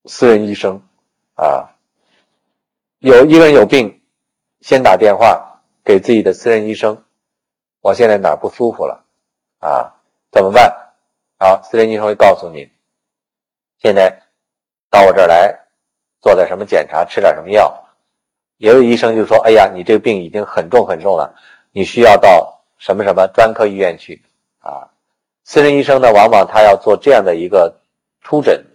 [0.05, 0.81] 私人医生，
[1.35, 1.69] 啊，
[2.99, 4.01] 有一个人有病。
[4.65, 7.03] 先打电话给自己的私人医生，
[7.81, 9.05] 我现在哪不舒服了
[9.59, 9.93] 啊？
[10.31, 10.75] 怎么办？
[11.37, 12.71] 好，私人医生会告诉你，
[13.77, 14.23] 现在
[14.89, 15.67] 到我这儿来
[16.19, 17.85] 做点什么检查，吃点什么药。
[18.57, 21.35] 也有医生就说：“哎呀，你这个病已经很重很重了，
[21.71, 24.23] 你需要到什么什么专科医院去
[24.61, 24.89] 啊。”
[25.45, 27.81] 私人医生呢，往往他要做这样的一个
[28.19, 28.65] 初诊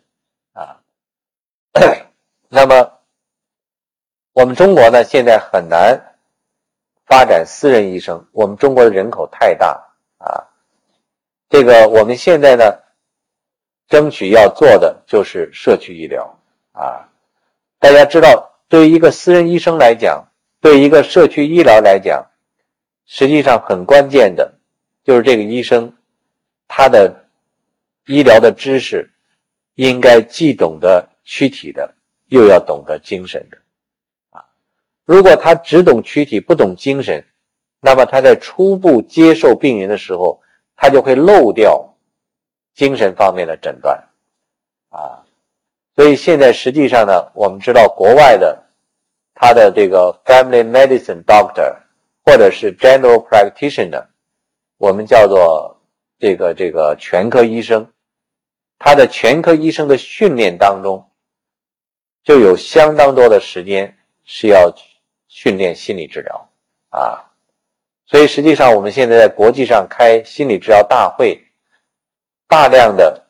[0.52, 0.80] 啊，
[2.48, 2.99] 那么。
[4.32, 6.14] 我们中国呢，现在很难
[7.04, 8.28] 发展私人医生。
[8.30, 9.88] 我们中国的人口太大
[10.18, 10.46] 啊，
[11.48, 12.78] 这个我们现在呢，
[13.88, 16.38] 争取要做的就是社区医疗
[16.72, 17.08] 啊。
[17.80, 20.28] 大家知道，对于一个私人医生来讲，
[20.60, 22.30] 对一个社区医疗来讲，
[23.06, 24.54] 实际上很关键的，
[25.02, 25.96] 就是这个医生
[26.68, 27.24] 他的
[28.06, 29.10] 医疗的知识
[29.74, 31.94] 应该既懂得躯体的，
[32.26, 33.58] 又要懂得精神的。
[35.10, 37.24] 如果他只懂躯体不懂精神，
[37.80, 40.40] 那么他在初步接受病人的时候，
[40.76, 41.96] 他就会漏掉
[42.76, 44.04] 精神方面的诊断
[44.90, 45.26] 啊。
[45.96, 48.62] 所以现在实际上呢，我们知道国外的
[49.34, 51.74] 他的这个 family medicine doctor
[52.24, 54.06] 或者是 general practitioner，
[54.78, 55.76] 我们叫做
[56.20, 57.84] 这个这个全科医生，
[58.78, 61.04] 他的全科医生的训练当中
[62.22, 64.72] 就有相当多的时间是要
[65.30, 66.50] 训练心理治疗
[66.90, 67.24] 啊。
[68.04, 71.42] 所以实际上我们现在在国际上开心理治疗大会，
[72.46, 73.24] 大量的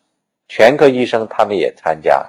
[0.48, 2.26] 全科医生他们也参加。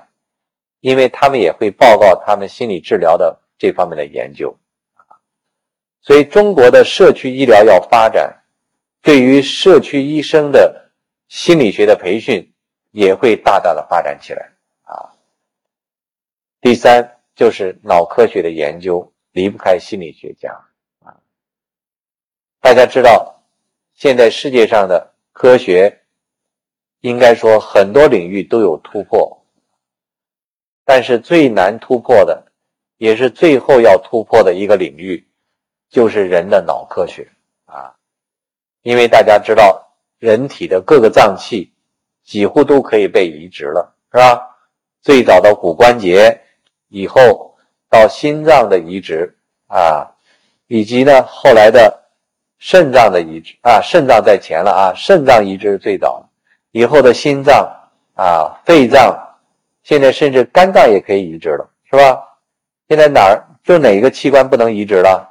[0.81, 4.57] 因为他们也会报告他们心理治疗的这方面的研究，
[6.01, 8.41] 所以中国的社区医疗要发展，
[9.03, 10.89] 对于社区医生的
[11.27, 12.51] 心理学的培训
[12.89, 14.49] 也会大大的发展起来
[14.81, 15.13] 啊。
[16.61, 20.51] 第三就是脑科学的研究离不开心理学家
[21.03, 21.17] 啊。
[22.59, 23.43] 大家知道，
[23.93, 26.01] 现在世界上的科学
[26.99, 29.37] 应该说很多领域都有突破。
[30.83, 32.51] 但是最难突破的，
[32.97, 35.25] 也是最后要突破的一个领域，
[35.89, 37.31] 就是人的脑科学
[37.65, 37.95] 啊。
[38.81, 41.71] 因为大家知道，人体的各个脏器
[42.23, 44.57] 几乎都可以被移植了，是吧？
[45.01, 46.41] 最早的骨关节，
[46.89, 47.50] 以后
[47.91, 49.35] 到心脏的移植
[49.67, 50.09] 啊，
[50.67, 52.05] 以及呢后来的
[52.57, 56.29] 肾脏的移植啊，肾脏在前了啊，肾脏移植是最早的，
[56.71, 57.69] 以后的心脏
[58.15, 59.13] 啊，肺脏。
[59.83, 62.23] 现在甚至肝脏也可以移植了，是吧？
[62.87, 65.27] 现在哪儿就哪一个器官不能移植了？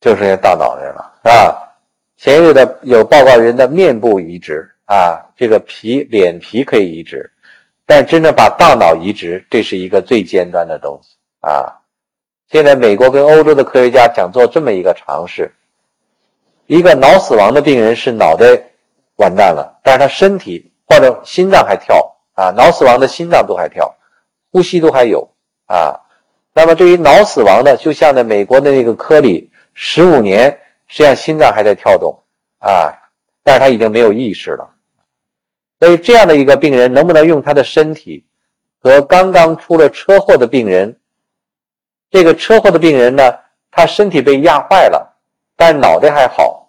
[0.00, 1.74] 就是大脑人了，是吧？
[2.16, 7.30] 前有的有报告人的面部移植啊，这个皮脸皮可以移植，
[7.84, 11.15] 但真正把大脑移植，这是一个最尖端的东西
[11.46, 11.78] 啊。
[12.48, 15.54] 现在美国跟欧洲的科学家想做这么一个尝试：
[16.66, 18.46] 一个脑死亡的病人是脑袋
[19.16, 22.12] 完蛋了，但是他身体或者心脏还跳。
[22.36, 23.96] 啊，脑死亡的心脏都还跳，
[24.52, 25.26] 呼吸都还有
[25.64, 25.98] 啊。
[26.52, 30.50] 那么对于脑死亡的，就像在美国的那个科里，十五年
[30.86, 32.22] 实际上心脏还在跳动
[32.58, 32.92] 啊，
[33.42, 34.68] 但是他已经没有意识了。
[35.80, 38.26] 所以这样的一个病人，能不能用他的身体
[38.82, 40.98] 和刚刚出了车祸的病人，
[42.10, 43.22] 这个车祸的病人呢，
[43.70, 45.16] 他身体被压坏了，
[45.56, 46.68] 但脑袋还好，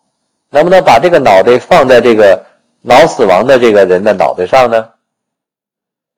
[0.50, 2.44] 能不能把这个脑袋放在这个
[2.82, 4.90] 脑死亡的这个人的脑袋上呢？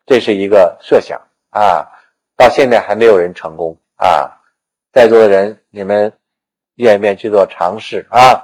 [0.05, 1.85] 这是一个设想啊，
[2.35, 4.31] 到现在还没有人成功啊。
[4.91, 6.11] 在座的人，你们
[6.75, 8.43] 愿不愿意去做尝试啊？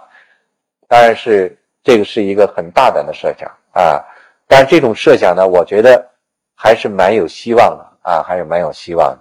[0.88, 4.04] 当然是这个是一个很大胆的设想啊。
[4.48, 6.08] 但是这种设想呢，我觉得
[6.54, 9.20] 还是蛮有希望的啊，还是蛮有希望的。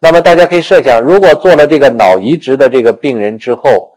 [0.00, 3.96] 那么大家可以设想，如果做了这个脑移植的这个病人之后，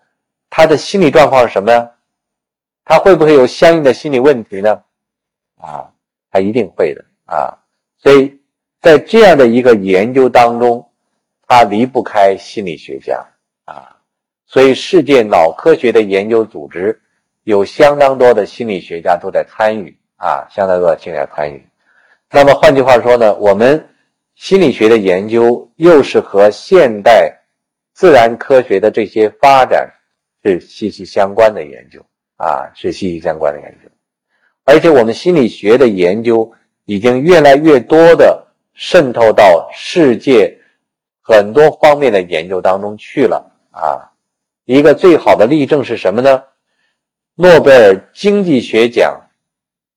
[0.50, 1.90] 他的心理状况是什么呀？
[2.84, 4.82] 他会不会有相应的心理问题呢？
[5.62, 5.88] 啊，
[6.32, 7.56] 他一定会的啊。
[8.00, 8.36] 所以
[8.82, 10.84] 在这样的一个研究当中，
[11.48, 13.24] 他离不开心理学家
[13.66, 13.96] 啊。
[14.48, 17.00] 所以世界脑科学的研究组织
[17.44, 21.64] 有相当多的心理学家都在参与啊，相当多的心理学家参与。
[22.32, 23.88] 那么换句话说呢，我们
[24.42, 27.32] 心理学的研究又是和现代
[27.94, 29.88] 自然科学的这些发展
[30.44, 32.04] 是息息相关的研究
[32.38, 33.90] 啊，是息息相关的研究。
[34.64, 36.52] 而且我们心理学的研究。
[36.86, 40.60] 已经越来越多的渗透到世界
[41.22, 44.12] 很多方面的研究当中去了啊！
[44.66, 46.44] 一个最好的例证是什么呢？
[47.36, 49.30] 诺贝尔经济学奖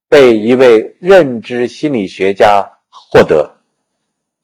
[0.08, 3.50] 被一位认知心理学家获得，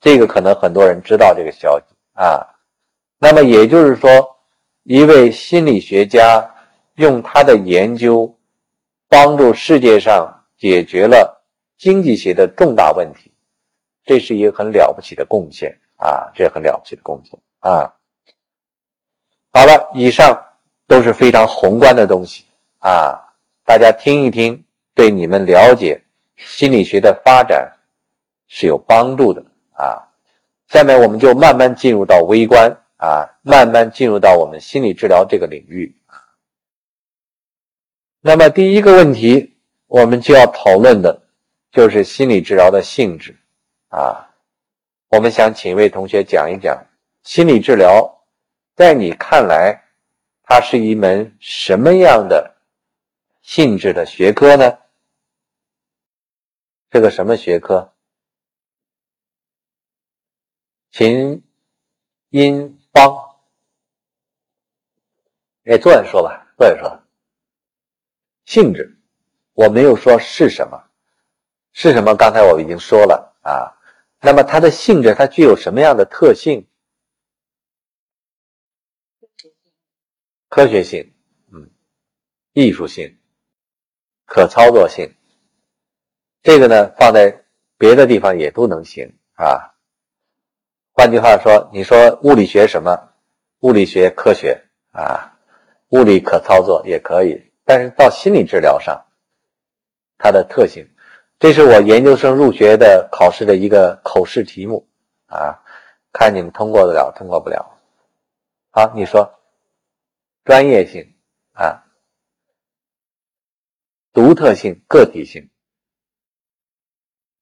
[0.00, 1.84] 这个可能很多人知道这个消息
[2.14, 2.46] 啊。
[3.18, 4.10] 那么也就是说，
[4.84, 6.48] 一位心理学家
[6.94, 8.38] 用他的研究
[9.08, 11.38] 帮助世界上解决了。
[11.78, 13.32] 经济学的重大问题，
[14.04, 16.30] 这是一个很了不起的贡献啊！
[16.34, 17.94] 这很了不起的贡献啊！
[19.50, 20.38] 好了，以上
[20.86, 22.44] 都是非常宏观的东西
[22.80, 23.18] 啊，
[23.64, 24.62] 大家听一听，
[24.94, 26.04] 对你们了解
[26.36, 27.72] 心理学的发展
[28.46, 29.42] 是有帮助的
[29.80, 30.08] 啊。
[30.68, 35.96] 下面我们就慢慢进入到微观啊，慢慢进入到我们心理治疗这个领域。
[38.20, 41.22] 那么第一个问题，我们就要讨论的。
[41.72, 43.36] 就是心理治疗的性质
[43.90, 44.28] 啊，
[45.08, 46.84] 我们想请一位同学讲一讲
[47.22, 48.24] 心理治疗，
[48.74, 49.80] 在你看来，
[50.42, 52.56] 它是一门什么样的
[53.40, 54.78] 性质的学科呢？
[56.90, 57.89] 是个什么学科？
[60.90, 61.42] 秦
[62.31, 63.37] 殷方，
[65.64, 67.03] 哎，坐下说吧，坐下说。
[68.44, 68.96] 性质。
[69.53, 70.83] 我没有说是什么，
[71.72, 72.14] 是什么？
[72.14, 73.76] 刚才我已经说了啊。
[74.20, 76.66] 那么它的性质，它具有什么样的特性？
[80.48, 81.12] 科学性，
[81.53, 81.70] 嗯，
[82.53, 83.18] 艺术性，
[84.24, 85.14] 可操作性。
[86.42, 87.44] 这个呢，放在
[87.76, 89.74] 别的地方也都能行啊。
[91.00, 93.14] 换句话说，你说物理学什么？
[93.60, 95.34] 物理学科学啊，
[95.92, 97.42] 物理可操作也可以。
[97.64, 99.06] 但是到心理治疗上，
[100.18, 100.86] 它的特性。
[101.38, 104.86] 这是我研究生入学的考试的一个口试题目
[105.24, 105.62] 啊，
[106.12, 107.80] 看你们通过得了，通过不了。
[108.70, 109.40] 好，你说
[110.44, 111.14] 专业性
[111.54, 111.82] 啊，
[114.12, 115.48] 独特性、个体性，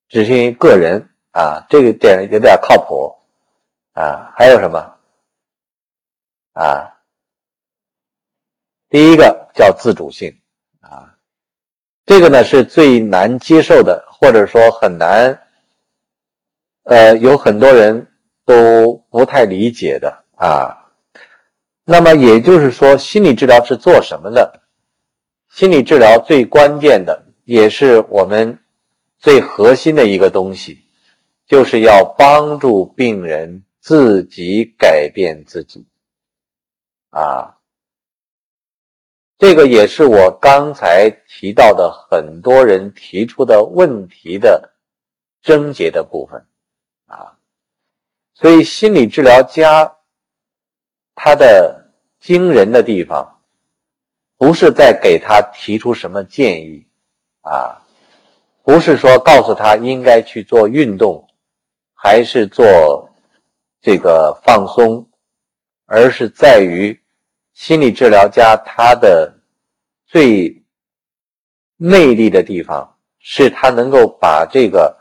[0.08, 3.17] 只限于个人啊，这个点有点靠谱
[3.98, 4.32] 啊。
[4.36, 4.78] 还有什么
[6.52, 6.94] 啊？
[8.88, 10.38] 第一个叫自主性
[10.80, 11.16] 啊。
[12.06, 15.42] 这个呢是最难接受的，或者说很难，
[16.84, 18.10] 呃，有很多人
[18.46, 20.90] 都不太理解的啊。
[21.84, 24.62] 那么也就是说，心理治疗是做什么的？
[25.50, 28.58] 心理治疗最关键的，也是我们
[29.18, 30.84] 最核心的一个东西，
[31.46, 35.86] 就是要帮助病人自己改变自己
[37.08, 37.56] 啊。
[39.38, 44.74] 这个也是我刚才提到的很多人提出的问题的
[45.40, 46.46] 症结的部分
[47.06, 47.38] 啊，
[48.34, 49.96] 所以心理治疗家
[51.14, 53.40] 他的惊人的地方，
[54.36, 56.86] 不是在给他提出什么建议
[57.40, 57.80] 啊，
[58.62, 61.26] 不是说告诉他应该去做运动，
[61.94, 63.07] 还是做
[63.80, 65.08] 这个放松，
[65.86, 67.00] 而是在于。
[67.54, 69.34] 心理治疗家他的
[70.06, 70.62] 最
[71.76, 74.96] 魅力的地方，是他能够把这个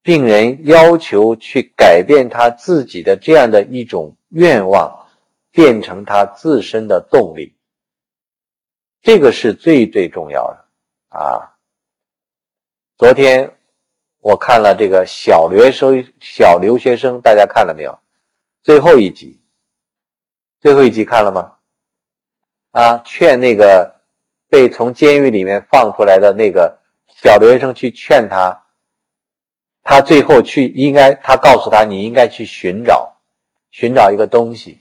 [0.00, 5.08] 病人要求去改变他自己的这样的一种愿望，
[5.50, 7.56] 变成他自身的动力。
[9.02, 11.58] 这个是最最重要的啊！
[12.96, 13.58] 昨天
[14.20, 17.98] 我看了这个小留学生，小留学生，大家看了没有？
[18.62, 19.40] 最后一集，
[20.60, 21.56] 最后一集看了吗？
[22.72, 24.00] 啊，劝那个
[24.48, 28.66] 被从监狱里面放出来的那个小留学生去劝他，
[29.82, 33.16] 他最后去应该，他告诉他你应该去寻找，
[33.70, 34.80] 寻找一个东西。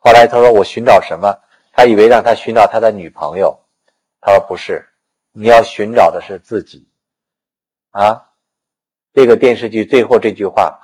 [0.00, 1.38] 后来他说我寻找什么？
[1.72, 3.56] 他以为让他寻找他的女朋友，
[4.20, 4.88] 他说不是，
[5.32, 6.88] 你要寻找的是自己。
[7.90, 8.30] 啊，
[9.12, 10.78] 这个电视剧最后这句话，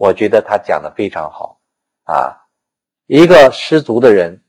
[0.00, 1.60] 我觉得他讲的非常好。
[2.04, 2.32] 啊，
[3.06, 4.40] 一个失足的人。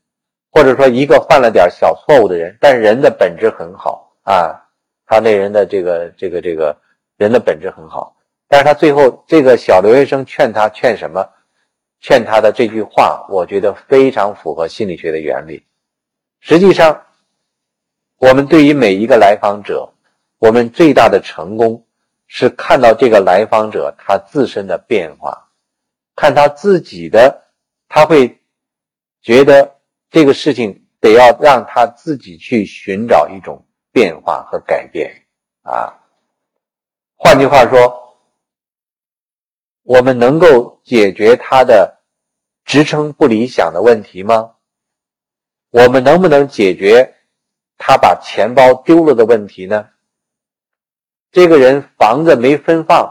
[0.54, 4.68] 或者说一个犯了点小错误的人，但人的本质很好啊，
[5.06, 6.76] 他那人的这个这个这个
[7.16, 8.14] 人的本质很好，
[8.48, 11.26] 但是他最后这个小留学生劝他劝什么？
[12.00, 15.64] 劝他的这句话，我觉得非常符合心理学的原理。
[16.40, 17.02] 实际上，
[18.18, 19.90] 我们对于每一个来访者，
[20.36, 21.86] 我们最大的成功
[22.26, 25.41] 是看到这个来访者他自身的变化，
[26.22, 27.48] 看他自己的，
[27.88, 28.40] 他会
[29.20, 29.80] 觉得。
[30.08, 35.26] 这个事情得要让他自己去寻找一种变化和改变
[35.62, 36.04] 啊。
[37.16, 38.18] 换句话说，
[39.84, 42.02] 我们能够解决他的
[42.66, 44.56] 职称不理想的问题吗？
[45.70, 47.14] 我们能不能解决
[47.78, 49.88] 他把钱包丢了的问题呢？
[51.30, 53.10] 这个人房子没分放，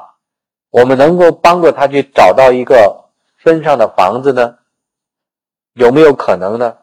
[0.69, 3.00] 我们能够帮助他去找到一个
[3.43, 4.58] 分上的房子呢？
[5.73, 6.77] 有没有可能呢？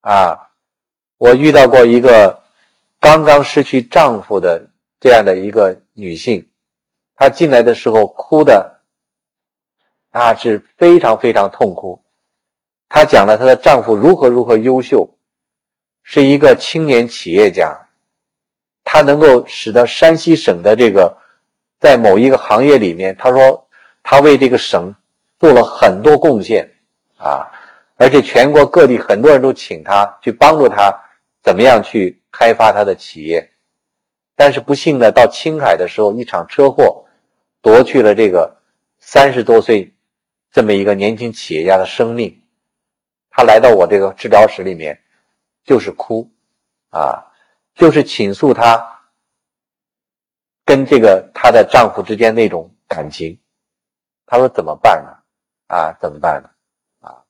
[0.00, 0.50] 啊，
[1.16, 2.42] 我遇到过一个
[3.00, 4.68] 刚刚失去丈夫的
[5.00, 6.50] 这样的一个女性，
[7.16, 8.80] 她进来的时候哭的
[10.10, 12.04] 啊是非常非常痛苦。
[12.88, 15.16] 她讲了她的丈夫如何如何优秀，
[16.02, 17.88] 是一个青年企业家，
[18.84, 21.16] 他能够使得山西省的这个
[21.80, 23.66] 在某一个行业里面，他说
[24.02, 24.94] 他为这个省
[25.44, 26.66] 做了很多贡献
[27.18, 27.52] 啊。
[27.96, 30.90] 而且全国各地很多人都请他去帮助他，
[31.42, 33.52] 怎么样去开发他的企业？
[34.34, 37.04] 但是不幸的，到青海的时候，一场车祸
[37.60, 38.56] 夺去了这个
[38.98, 39.94] 三十多岁
[40.50, 42.42] 这么一个年轻企业家的生命。
[43.30, 44.98] 他来到我这个治疗室里面，
[45.62, 46.26] 就是哭，
[46.88, 47.22] 啊，
[47.74, 49.02] 就是倾诉他
[50.64, 53.38] 跟这个她的丈夫之间那种感情。
[54.26, 55.23] 他说怎么办呢？
[55.66, 56.48] 啊怎么办呢？
[57.00, 57.22] 啊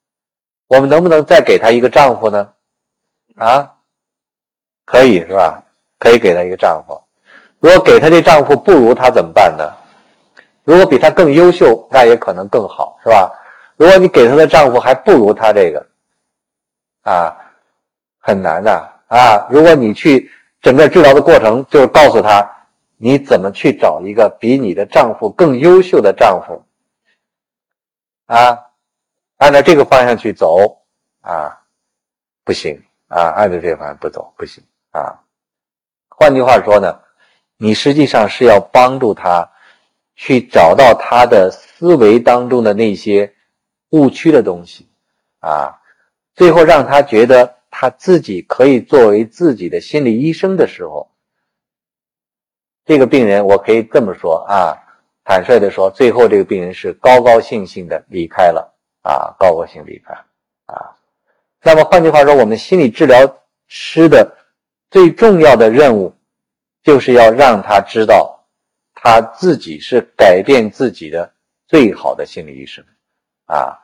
[0.68, 2.52] 我们能不能再给她一个丈夫呢？
[3.36, 3.74] 啊，
[4.84, 5.62] 可以是吧？
[5.98, 7.00] 可以给她一个丈夫。
[7.60, 9.64] 如果给她这丈夫不如她怎么办呢？
[10.64, 13.30] 如果比她更优秀，那也可能更好，是吧？
[13.76, 15.86] 如果你给她的丈夫还不如她这个，
[17.02, 17.36] 啊，
[18.18, 18.70] 很难的
[19.08, 19.46] 啊！
[19.50, 20.30] 如果你去
[20.62, 22.50] 整个治疗的过程，就是告诉她
[22.96, 26.64] 你怎么去找一个比你的丈夫更优秀的丈夫，
[28.26, 28.70] 啊，
[29.36, 30.82] 按照这个方向去走
[31.20, 31.60] 啊，
[32.44, 35.20] 不行啊，按照这个方向不走不行啊。
[36.08, 37.00] 换句话说呢，
[37.56, 39.50] 你实际上是要帮助他
[40.14, 43.34] 去找到他的思维当中的那些
[43.90, 44.88] 误区的东西
[45.40, 45.80] 啊，
[46.34, 51.10] 最后让他觉得他自己可以作为自己的心理医生的时候，
[52.84, 54.83] 这个病人我可以这么说啊，
[55.24, 60.14] 坦率的说，最后这个病人是高高兴兴的离开了啊，高高兴离开
[60.66, 60.94] 啊。
[61.62, 64.38] 那么换句话说，我们心理治疗师的。
[64.90, 66.14] 最重要的任务，
[66.84, 68.46] 就是要让他知道，
[68.94, 71.32] 他自己是改变自己的
[71.66, 72.84] 最好的心理医生，
[73.46, 73.82] 啊，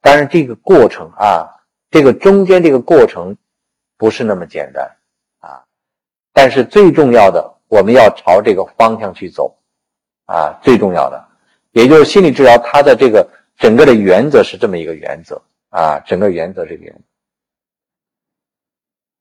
[0.00, 1.50] 当然这个过程啊，
[1.90, 3.36] 这个中间这个过程
[3.96, 4.88] 不是那么简单
[5.40, 5.64] 啊，
[6.32, 9.56] 但是最重要的，我们要朝这个方向去走，
[10.26, 11.28] 啊，最重要的，
[11.72, 17.00] 也就是心理治疗它的这个整个的原则是这么一个原则啊，整个原则这个原则。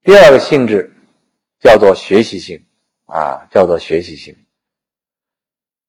[0.04, 0.96] 第二个性质。
[1.64, 2.66] 叫做学习性，
[3.06, 4.36] 啊，叫做学习性。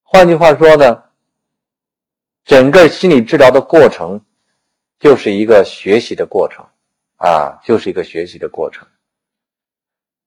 [0.03, 1.05] 换句话说呢，
[2.45, 4.21] 整个心理治疗的过程
[5.01, 6.67] 就是一个学习的过程，
[7.17, 8.87] 啊，就是一个学习的过程。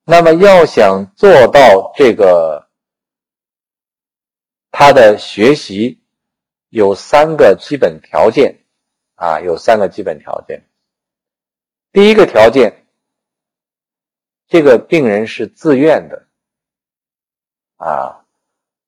[0.03, 2.64] 那么要想做到这个，
[4.77, 6.01] 他的学习
[6.67, 8.59] 有三个基本条件，
[9.15, 10.65] 啊，有三个基本条件。
[11.93, 12.81] 第一个条件。
[14.47, 16.27] 这个病人是自愿的，
[17.77, 18.25] 啊，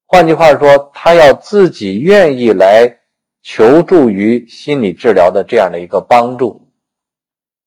[0.06, 3.00] 换句话说，他要自己愿意来
[3.42, 6.70] 求助于心理治疗的这样的一个帮助，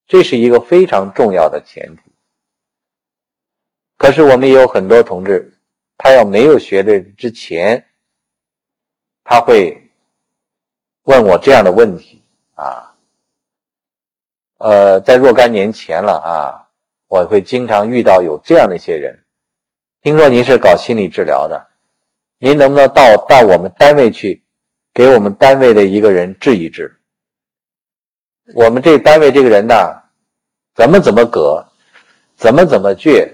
[0.07, 2.13] 这是一个非常重要的前提。
[3.97, 5.59] 可是我们也有很多同志，
[5.97, 7.89] 他要没有学的之前，
[9.25, 9.91] 他会
[11.05, 12.23] 问我这样的问题
[12.55, 12.95] 啊，
[14.59, 16.67] 呃，在若干年前了啊。
[17.13, 19.25] 我会经常遇到有这样的一些人，
[20.01, 21.67] 听说您是搞心理治疗的，
[22.39, 24.45] 您能不能到到我们单位去，
[24.95, 27.01] 给我们单位的一个人治一治？
[28.55, 29.75] 我们这单位这个人呢，
[30.77, 31.67] 怎么怎么葛，
[32.37, 33.29] 怎么怎么倔，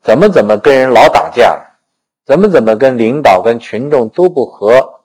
[0.00, 1.62] 怎么怎么跟人老打架，
[2.24, 5.03] 怎么怎么跟领导跟群众都不和。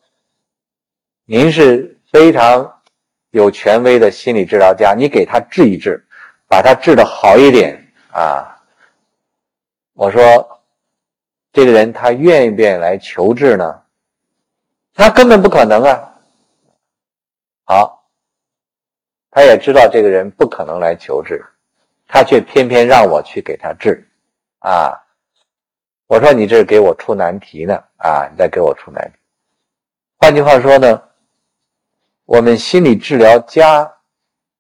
[1.32, 2.82] 您是非常
[3.30, 6.04] 有权威的心理治疗家，你给他治一治，
[6.48, 7.80] 把他治的好一点。
[8.12, 8.60] 啊，
[9.94, 10.64] 我说，
[11.54, 13.80] 这个人他愿不愿意来求治呢？
[14.96, 16.16] 他根本不可能啊。
[17.66, 18.10] 好，
[19.30, 21.46] 他也知道这个人不可能来求治，
[22.08, 24.04] 他却偏偏让我去给他治。
[24.62, 25.00] 啊，
[26.08, 27.76] 我说你这是给我出难题呢。
[27.98, 29.20] 啊，你在给我出难题。
[30.18, 31.00] 换句话说呢，
[32.30, 33.92] 我们心理治疗家，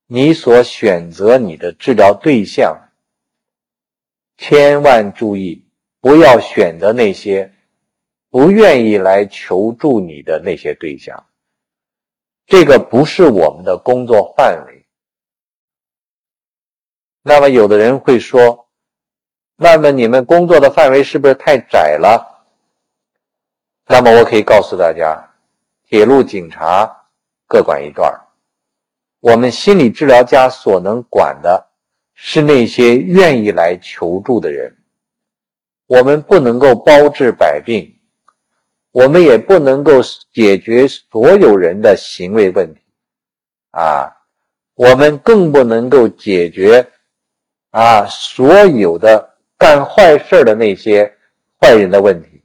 [0.07, 2.89] 你所选择你的治疗对象。
[4.37, 5.67] 千万注意，
[6.01, 7.53] 不要选择那些
[8.31, 11.27] 不愿意来求助你的那些对象。
[12.47, 14.87] 这个不是我们的工作范围。
[17.21, 18.67] 那么，有的人会说
[19.55, 22.47] ：“那么你们工作的范围是不是太窄了？”
[23.85, 25.35] 那么，我可以告诉大家，
[25.87, 26.98] 铁路警察
[27.49, 28.09] 各管一段
[29.19, 31.65] 我们心理治疗家所能管的。
[32.21, 34.75] 是那些愿意来求助的人。
[35.87, 37.95] 我们不能够包治百病，
[38.91, 40.01] 我们也不能够
[40.33, 42.81] 解决所有人的行为问题，
[43.71, 44.11] 啊，
[44.75, 46.85] 我们更不能够解决
[47.71, 51.09] 啊所有的干坏事的那些
[51.61, 52.43] 坏人的问题，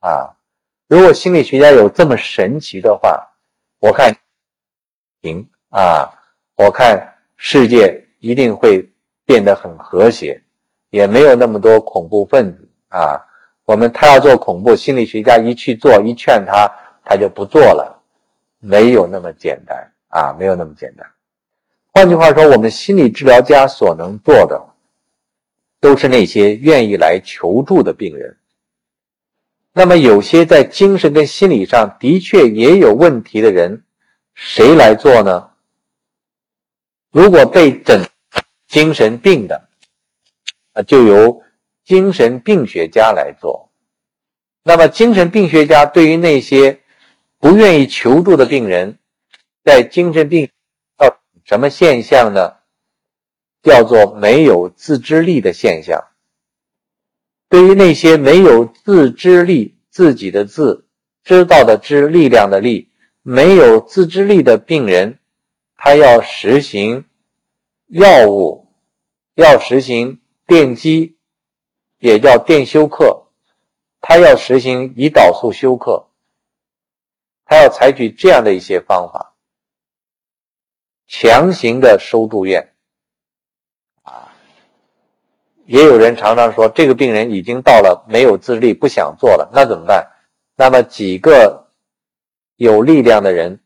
[0.00, 0.34] 啊，
[0.88, 3.24] 如果心理学家有这么神奇的话，
[3.78, 4.12] 我看，
[5.22, 6.08] 行啊，
[6.56, 8.88] 我看世界一定会。
[9.24, 10.42] 变得很和谐，
[10.90, 13.16] 也没有那么多恐怖分子啊。
[13.64, 16.68] 我们他要做恐怖，心理学家一去做，一劝他，
[17.04, 18.02] 他就不做了。
[18.58, 21.06] 没有那么简单啊，没有那么简单。
[21.94, 24.60] 换句话说，我们心理治疗家所能做的，
[25.80, 28.36] 都是那些愿意来求助的病人。
[29.72, 33.84] 那么，有些在精神跟心理上的确也有问题的人，
[34.34, 35.50] 谁来做呢？
[37.10, 38.08] 如果被诊。
[38.68, 39.68] 精神病的
[40.72, 41.42] 啊，就由
[41.84, 43.70] 精神病学家来做。
[44.62, 46.80] 那么，精神病学家对于那些
[47.38, 48.98] 不愿意求助的病人，
[49.62, 50.48] 在精神病
[50.96, 52.54] 到什么现象呢？
[53.62, 56.06] 叫做没有自知力的现象。
[57.50, 60.88] 对于那些没有自知力、自己的自
[61.22, 62.90] 知道的知力量的力
[63.22, 65.18] 没有自制力的病人，
[65.76, 67.04] 他要实行
[67.86, 68.68] 药物，
[69.34, 71.16] 要实行电击，
[71.98, 73.28] 也叫电休克，
[74.00, 76.08] 他要实行胰岛素休克，
[77.44, 79.34] 他要采取这样的一些方法，
[81.06, 82.74] 强行的收住院。
[84.02, 84.34] 啊
[85.64, 90.10] 也有人常常说，这个病人已经到了没有自制力，不想做了，那怎么办？
[90.56, 91.61] 那么几个
[92.62, 93.58] 有力量的人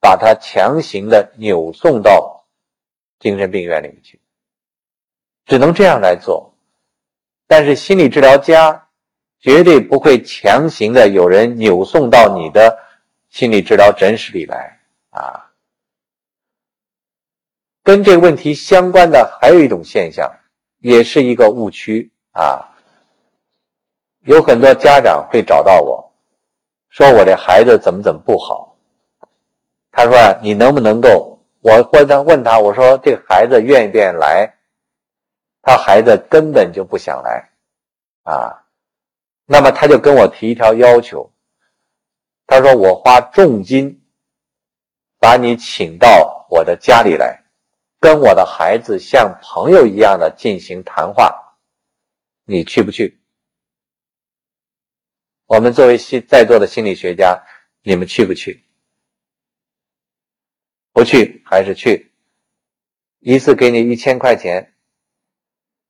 [0.00, 2.44] 把他强行的扭送到
[3.20, 4.20] 精神病院里面去，
[5.46, 6.52] 只能这样来做。
[7.46, 8.88] 但是心理治疗家
[9.38, 12.76] 绝对不会强行的有人扭送到你的
[13.28, 14.80] 心理治疗诊室里来
[15.10, 15.52] 啊。
[17.84, 20.28] 跟这个问题相关的还有一种现象。
[20.82, 22.74] 也是一个误区啊！
[24.20, 26.09] 有很多家长会找到我，
[26.90, 28.76] 说我这孩子怎么怎么不好。
[29.90, 30.12] 他说
[30.42, 34.54] ：“你能不能够？”我或者问他：“我说这孩子愿意不愿意来？”
[35.62, 37.50] 他孩子根本就不想来
[38.22, 38.64] 啊！
[39.46, 41.30] 那么他就跟我提一条要求，
[42.46, 44.00] 他说：“我花重金
[45.18, 47.38] 把你请到我的家里来。”
[48.00, 51.58] 跟我的孩子像朋友一样的进行谈话，
[52.46, 53.19] 你去不去？
[55.50, 57.44] 我们作为心在座的心理学家，
[57.82, 58.64] 你们去不去？
[60.92, 62.12] 不去还是去？
[63.18, 64.72] 一次给你一千块钱，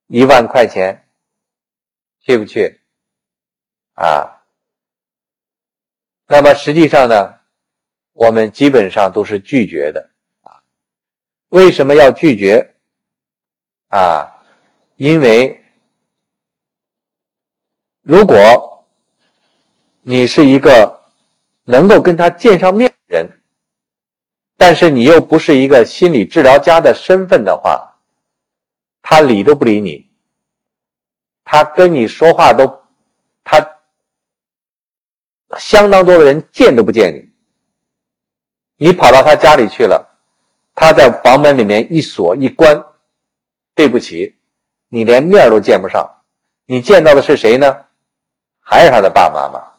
[0.06, 1.06] 一万块钱，
[2.20, 2.80] 去不去？
[3.92, 4.42] 啊？
[6.26, 7.40] 那么实际上呢，
[8.14, 10.64] 我们基本上都是拒绝的啊。
[11.50, 12.76] 为什么要拒绝？
[13.88, 14.42] 啊，
[14.96, 15.62] 因为
[18.00, 18.69] 如果
[20.03, 21.01] 你是一个
[21.64, 23.30] 能够跟他见上面的人，
[24.57, 27.96] 但是你又不是一个心理治疗家的身份的话，
[29.03, 30.11] 他理都不理你，
[31.44, 32.82] 他跟你说话都，
[33.44, 33.78] 他
[35.59, 40.07] 相当多的人见都不见你，你跑到他家里去了。
[40.74, 42.82] 他在房门里面一锁一关，
[43.74, 44.34] 对不起，
[44.88, 46.09] 你连面都见不上，
[46.64, 47.84] 你见到的是谁呢？
[48.61, 49.69] 还是他的爸爸妈妈？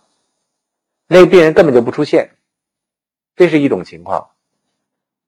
[1.13, 2.37] 那病人根本就不出现，
[3.35, 4.29] 这是一种情况。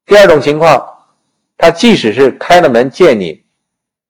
[0.05, 1.09] 第二种情况，
[1.57, 3.43] 他即使是开了门见你，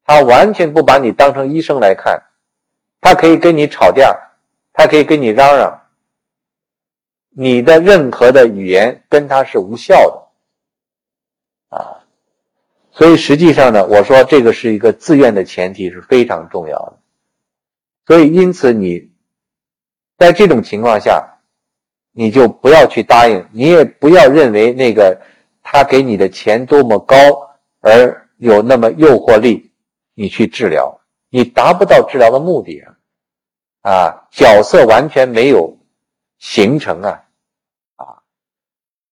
[0.05, 2.21] 他完全不把你当成医生来看，
[3.01, 4.15] 他可以跟你吵架，
[4.71, 5.81] 他可以跟你嚷嚷，
[7.31, 9.95] 你的任何的语言跟他是无效
[11.71, 11.75] 的。
[11.75, 12.05] 啊，
[12.91, 16.99] 所以实际上呢，我说这个是一个自愿的前提是非常重要的。
[18.05, 19.09] 所以因此你
[20.19, 21.32] 在这种情况下，
[22.15, 25.19] 你就不要去答应，你也不要认为那个
[25.61, 27.15] 他给你的钱多么高
[27.81, 29.71] 而有那么诱惑力，
[30.13, 32.93] 你去治疗，你达不到治疗的目的啊！
[33.91, 35.77] 啊，角色完全没有
[36.37, 37.23] 形成啊！
[37.95, 38.05] 啊，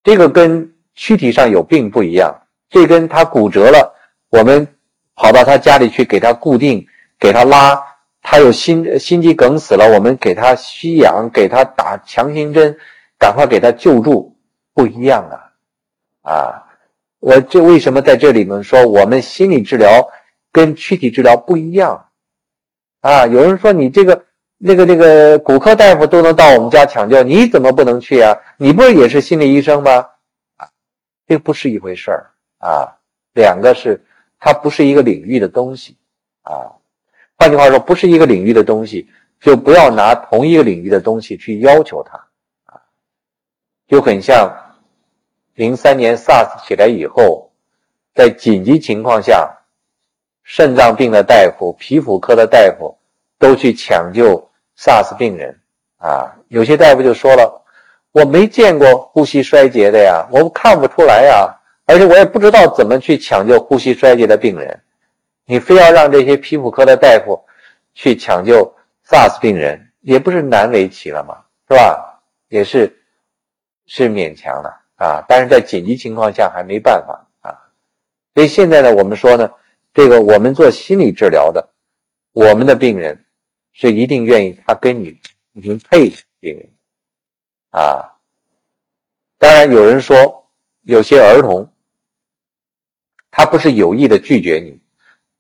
[0.04, 2.44] 这个跟躯体上有病不一样。
[2.70, 3.94] 这根他骨折了，
[4.30, 4.68] 我们
[5.16, 6.88] 跑到他家里去给他固定，
[7.20, 7.84] 给他拉。
[8.24, 12.78] 他有心心肌梗死了，我们给他吸氧，给他打强心针，
[13.22, 14.36] 赶快给他救助，
[14.74, 15.38] 不一样啊！
[16.24, 16.66] 啊，
[17.20, 20.10] 我这为什么在这里面说我们心理治疗
[20.52, 22.08] 跟躯体治疗不一样？
[23.02, 24.26] 啊，有人说你这个
[24.58, 28.36] 那个那个骨科大夫都能到我们家抢救，你怎么不能去啊？
[28.58, 29.92] 你不是也是心理医生吗？
[30.58, 30.68] 啊，
[31.28, 32.32] 这不是一回事儿。
[32.58, 32.90] 啊，
[33.36, 34.04] 两个是
[34.40, 35.96] 它不是一个领域的东西
[36.42, 36.74] 啊。
[37.38, 39.08] 换句话说，不是一个领域的东西，
[39.40, 42.20] 就不要拿同一个领域的东西去要求它。
[43.92, 44.50] 就很像
[45.54, 47.52] 零三年 SARS 起来以后，
[48.16, 49.58] 在紧急情况下，
[50.44, 52.98] 肾脏病的大夫、皮肤科的大夫
[53.38, 55.60] 都去抢救 SARS 病人
[55.98, 56.38] 啊。
[56.48, 57.66] 有些大夫就说了
[58.14, 61.54] ：“我没见过呼吸衰竭的呀，我看不出来呀。”
[61.86, 64.80] 而且我也不知道怎么去抢救呼吸衰竭的病人，
[65.44, 67.44] 你非要让这些皮肤科的大夫
[67.94, 68.74] 去抢救
[69.06, 71.36] SARS 病人，也不是难为情了吗？
[71.68, 72.22] 是吧？
[72.48, 73.01] 也是
[73.94, 75.26] 是勉强的啊。
[75.28, 77.60] 但是在紧急情况下还没办法啊。
[78.34, 79.52] 所以现在呢，我们说呢，
[79.94, 81.74] 这个我们做心理治疗的，
[82.32, 83.26] 我们的病人
[83.74, 85.20] 是一定愿意他跟你
[85.54, 86.70] 进行配的病人
[87.72, 88.16] 啊。
[89.38, 90.50] 当然有人说，
[90.84, 91.70] 有些儿童
[93.30, 94.80] 他不是有意的拒绝你，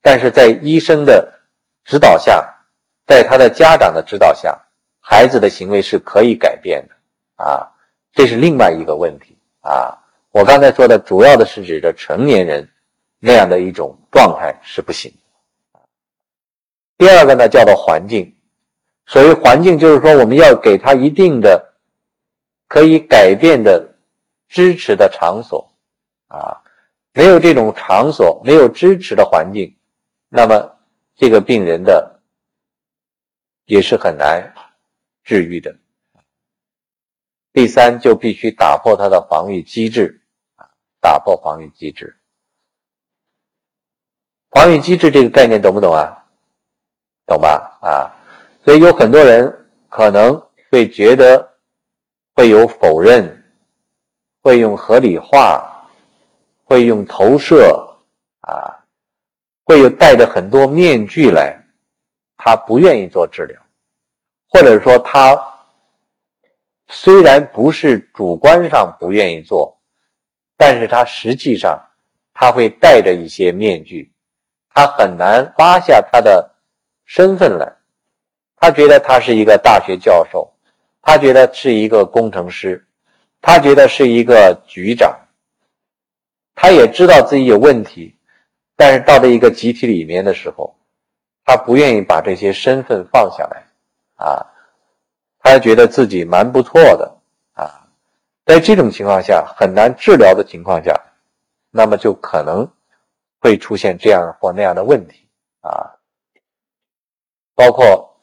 [0.01, 1.39] 但是在医生的
[1.85, 2.65] 指导下，
[3.07, 4.59] 在他的家长的指导下，
[4.99, 7.70] 孩子的行为是可以改变的啊。
[8.13, 9.97] 这是另外一个问题啊。
[10.31, 12.69] 我刚才说的主要的是指的成年人
[13.19, 15.13] 那样的一种状态是不行。
[16.97, 18.35] 第二个呢，叫做环境。
[19.07, 21.73] 所谓环境，就是说我们要给他一定的
[22.67, 23.95] 可以改变的
[24.47, 25.69] 支持的场所
[26.27, 26.61] 啊。
[27.13, 29.75] 没有这种场所，没有支持的环境，
[30.29, 30.77] 那么
[31.17, 32.21] 这个病人的
[33.65, 34.53] 也是很难
[35.25, 35.75] 治愈的。
[37.53, 40.21] 第三，就必须打破他的防御机制
[40.55, 40.69] 啊，
[41.01, 42.17] 打破防御机制。
[44.51, 46.25] 防御机制这个概念懂不懂啊？
[47.25, 47.77] 懂吧？
[47.81, 48.11] 啊，
[48.63, 51.55] 所以有很多人可能会觉得
[52.33, 53.43] 会有否认，
[54.41, 55.89] 会用合理化，
[56.65, 57.97] 会用投射
[58.41, 58.85] 啊，
[59.65, 61.65] 会有戴着很多面具来，
[62.37, 63.61] 他不愿意做治疗，
[64.49, 65.50] 或者说他
[66.91, 69.79] 虽然不是主观上不愿意做，
[70.55, 71.81] 但是他实际上
[72.33, 74.11] 他会戴着一些面具，
[74.69, 76.49] 他很难扒下他的。
[77.03, 77.69] 身份来，
[78.55, 80.49] 他觉得他是一个大学教授，
[81.01, 82.87] 他觉得是一个工程师，
[83.41, 85.13] 他觉得是一个局长，
[86.55, 88.15] 他也知道自己有问题，
[88.77, 90.73] 但是到了一个集体里面的时候，
[91.43, 93.67] 他不愿意把这些身份放下来，
[94.15, 94.45] 啊，
[95.51, 97.13] 他觉得自己蛮不错的，
[97.51, 97.85] 啊，
[98.45, 100.97] 在这种情况下很难治疗的情况下，
[101.69, 102.65] 那么就可能
[103.41, 105.27] 会出现这样或那样的问题，
[105.59, 105.91] 啊。
[107.53, 108.15] 包括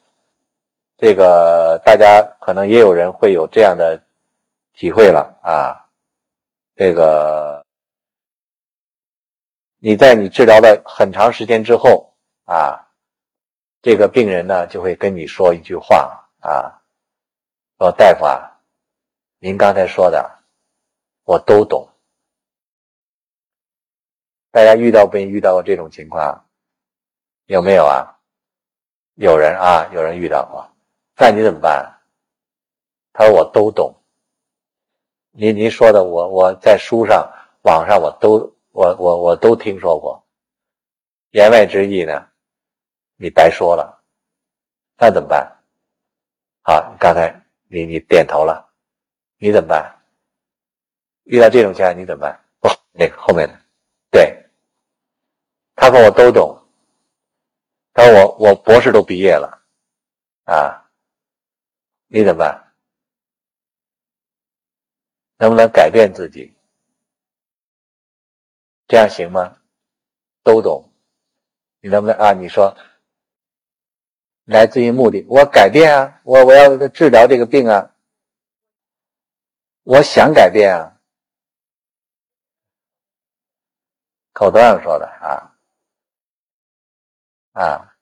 [0.97, 4.01] 这个，大家可能也有人会有这样的
[4.73, 5.85] 体会了啊。
[6.75, 7.63] 这个
[9.77, 12.11] 你在你治疗了很长时间之后
[12.45, 12.87] 啊，
[13.83, 16.78] 这个病人呢就会跟你说一句话啊，
[17.79, 18.59] 说大夫啊，
[19.37, 20.43] 您刚才说的
[21.23, 21.87] 我都懂。
[24.51, 26.45] 大家遇到没遇到过这种情况？
[27.45, 28.19] 有没有啊？
[29.15, 30.69] 有人啊，有人遇到过，
[31.15, 32.01] 那你怎么办？
[33.13, 33.95] 他说我都懂。
[35.31, 40.21] 您您说的，我我在书上、网上我都我我我都听说过。
[41.29, 42.27] 言外之意呢，
[43.15, 44.03] 你白说了，
[44.97, 45.49] 那怎么办？
[46.63, 47.41] 好，刚才
[47.71, 48.73] 你你点头了，
[49.37, 49.95] 你怎么办？
[51.23, 52.43] 遇到这种情况你怎么办？
[52.59, 53.59] 不，那个后面的，
[54.09, 54.49] 对，
[55.75, 56.55] 他说我都懂。
[57.93, 59.61] 他说我我博士都毕业了，
[60.45, 60.89] 啊，
[62.07, 62.73] 你怎么办？
[65.37, 66.53] 能不能改变自己？
[68.87, 69.57] 这样行吗？
[70.41, 70.91] 都懂，
[71.81, 72.33] 你能不能啊？
[72.33, 72.75] 你说，
[74.49, 77.91] 来自于目的，我改变啊，我我要治疗这个病啊，
[79.83, 80.97] 我想改变啊，
[84.33, 85.45] 口头上说的啊。
[87.53, 87.93] 啊，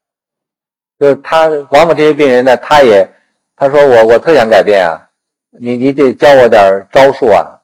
[1.00, 3.12] 就是他往往这些病人呢，他也
[3.56, 5.10] 他说我我特想改变啊，
[5.50, 7.60] 你你得教我点招数啊，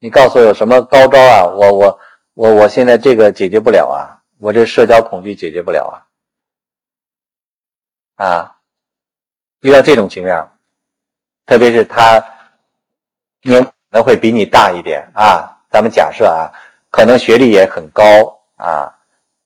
[0.00, 2.00] 你告诉我有什么高招啊，我我
[2.34, 6.07] 我我现在这个解决不了啊，我这社交恐惧解决不了啊，
[8.18, 8.56] 啊，
[9.60, 10.58] 遇到这种情况，
[11.46, 12.20] 特别是他
[13.42, 16.52] 可能会比你大一点啊，咱们假设啊，
[16.90, 18.04] 可能学历也很高
[18.56, 18.94] 啊。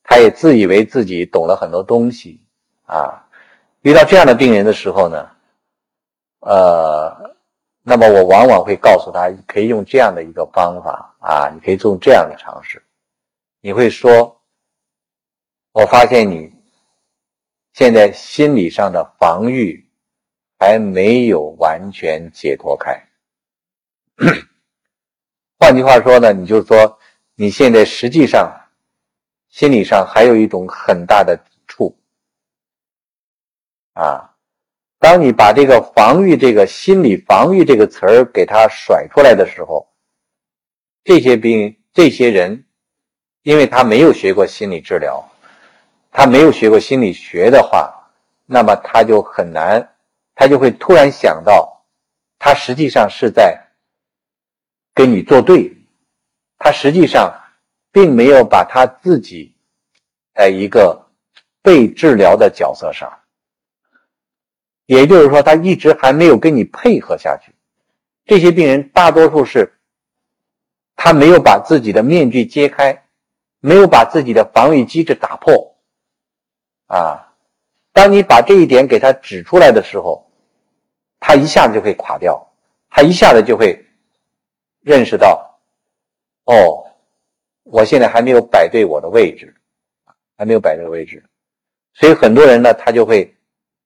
[0.04, 2.40] 他也自以为自己懂了很多东西
[2.86, 3.24] 啊，
[3.82, 5.30] 遇到这样的病人的时候呢，
[6.40, 7.34] 呃，
[7.82, 12.82] 那么我往往会告诉他，可以用这样的一个方法啊，你可以做这样的尝试。
[13.60, 14.40] 你会说，
[15.72, 16.52] 我发现你
[17.72, 19.88] 现在心理上的防御
[20.58, 23.00] 还没有完全解脱开。
[25.58, 26.98] 换句话说呢，你就说
[27.34, 28.58] 你现在实际上。
[29.54, 31.94] 心理上还有一种很大的抵触
[33.92, 34.34] 啊！
[34.98, 39.86] 当你把这个防御、这个心理防御这个词儿给他甩出来的时候，
[41.04, 42.64] 这些病、这些人，
[43.42, 45.22] 因为他没有学过心理治疗，
[46.12, 47.92] 他没有学过心理学的话，
[48.46, 49.96] 那么他就很难，
[50.36, 51.82] 他就会突然想到，
[52.38, 53.58] 他实际上是在
[54.94, 55.76] 跟你作对，
[56.58, 57.40] 他实际上。
[57.94, 59.54] 并没有把他自己
[60.34, 61.10] 在一个
[61.60, 63.20] 被治疗的角色上，
[64.86, 67.52] 也就是说，他一直还没有跟你配合下去。
[68.24, 69.74] 这些病人大多数是，
[70.96, 73.04] 他没有把自己的面具揭开，
[73.60, 75.71] 没有把自己的防御机制打破。
[76.92, 77.32] 啊，
[77.94, 80.30] 当你把这一点给他指出来的时候，
[81.18, 82.46] 他一下子就会垮掉，
[82.90, 83.82] 他一下子就会
[84.82, 85.58] 认识到，
[86.44, 86.84] 哦，
[87.62, 89.56] 我现在还没有摆对我的位置，
[90.36, 91.24] 还没有摆对位置，
[91.94, 93.34] 所以很多人呢，他就会，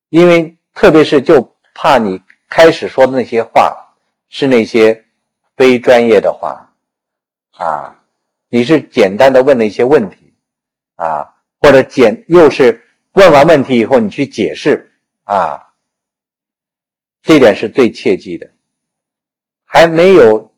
[0.09, 3.95] 因为特别是就怕你开始说的那些话
[4.29, 5.05] 是那些
[5.57, 6.69] 非专业的话，
[7.53, 8.03] 啊，
[8.49, 10.35] 你是简单的问了一些问题，
[10.97, 12.83] 啊，或者简又是。
[13.17, 14.93] 问完问题以后，你去解释
[15.25, 15.73] 啊，
[17.23, 18.53] 这点是最切记的。
[19.65, 20.55] 还没有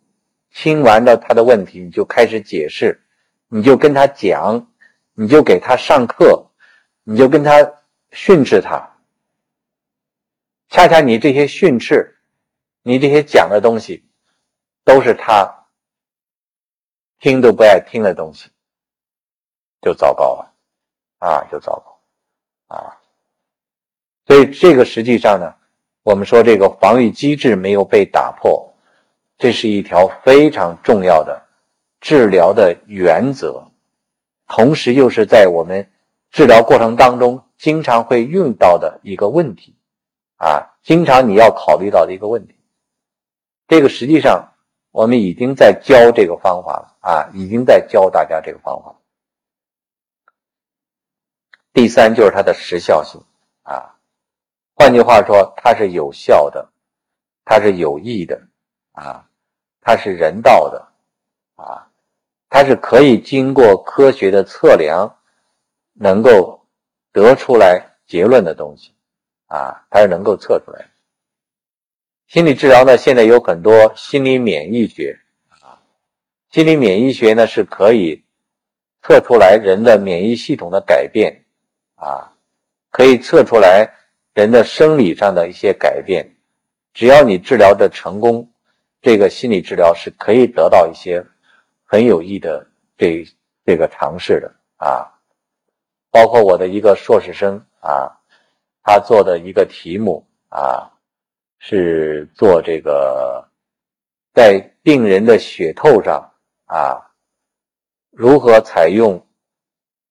[0.51, 3.01] 听完了他的问题，你就开始解释，
[3.47, 4.73] 你就跟他讲，
[5.15, 6.51] 你就给他上课，
[7.05, 7.53] 你就跟他
[8.11, 8.97] 训斥他。
[10.69, 12.19] 恰恰你这些训斥，
[12.83, 14.05] 你这些讲的东西，
[14.83, 15.69] 都是他
[17.21, 18.51] 听都不爱听的东西，
[19.81, 20.53] 就糟糕了
[21.21, 21.98] 啊，就糟糕。
[22.69, 22.97] 啊，
[24.27, 25.55] 所以这个实际上呢，
[26.03, 28.73] 我们说这个防御机制没有被打破，
[29.37, 31.43] 这是一条非常重要的
[32.01, 33.65] 治疗的原则，
[34.47, 35.91] 同时又是在我们
[36.31, 39.75] 治疗过程当中经常会用到的一个问题
[40.37, 42.55] 啊，经常你要考虑到的一个问题。
[43.67, 44.53] 这个实际上
[44.91, 48.95] 我们已经在教这个方法了啊，已经在教大家这个方法。
[51.79, 53.23] 第三就是它的时效性
[53.63, 53.95] 啊，
[54.75, 56.69] 换句话说，它是有效的，
[57.45, 58.49] 它是有益的
[58.91, 59.25] 啊，
[59.81, 60.89] 它是人道的
[61.55, 61.87] 啊，
[62.49, 65.19] 它是可以经过科学的测量，
[65.93, 66.67] 能够
[67.13, 68.93] 得出来结论的东西
[69.47, 70.91] 啊，它是能够测出来。
[72.27, 75.79] 心理治疗呢，现在有很多心理免疫学啊，
[76.51, 78.25] 心理免疫学呢是可以
[79.01, 81.45] 测出来人的免疫系统的改变。
[81.99, 82.33] 啊，
[82.91, 83.93] 可以测出来
[84.33, 86.37] 人的生理上的一些改变，
[86.95, 88.49] 只要你治疗的成功，
[89.03, 91.27] 这个心理治疗是可以得到一些
[91.85, 92.65] 很有益的
[92.97, 93.27] 这
[93.67, 95.13] 这个尝试的啊。
[96.13, 98.21] 包括我的一个硕士生啊，
[98.85, 100.91] 他做的一个题目啊，
[101.59, 103.45] 是做这个
[104.33, 106.33] 在病人的血透上
[106.67, 107.11] 啊，
[108.13, 109.21] 如何采用。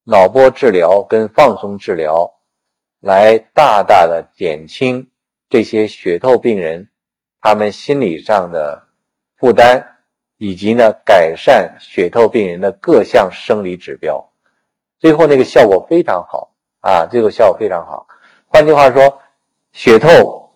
[0.09, 2.35] 脑波治疗跟放松治疗，
[3.01, 5.09] 来大大的减轻
[5.49, 6.89] 这些血透病人
[7.41, 8.87] 他们心理上的
[9.35, 9.83] 负担，
[10.37, 14.29] 以及呢改善血透病人的各项生理指标，
[14.97, 18.07] 最后那个效果非常好啊，这个效果非常好。
[18.47, 19.19] 换句话说，
[19.73, 20.53] 血透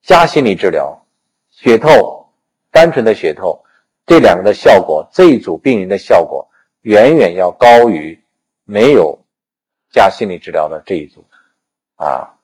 [0.00, 1.04] 加心理治疗，
[1.50, 2.30] 血透
[2.70, 3.62] 单纯的血透，
[4.06, 6.48] 这两个的效果，这一组病人的效果
[6.80, 8.18] 远远要高于。
[8.64, 9.18] 没有
[9.90, 11.24] 加心理治疗的这一组
[11.96, 12.34] 啊，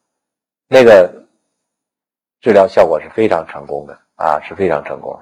[0.69, 1.27] 那个
[2.41, 5.19] 治疗效果是非常成功的啊，是非常成功。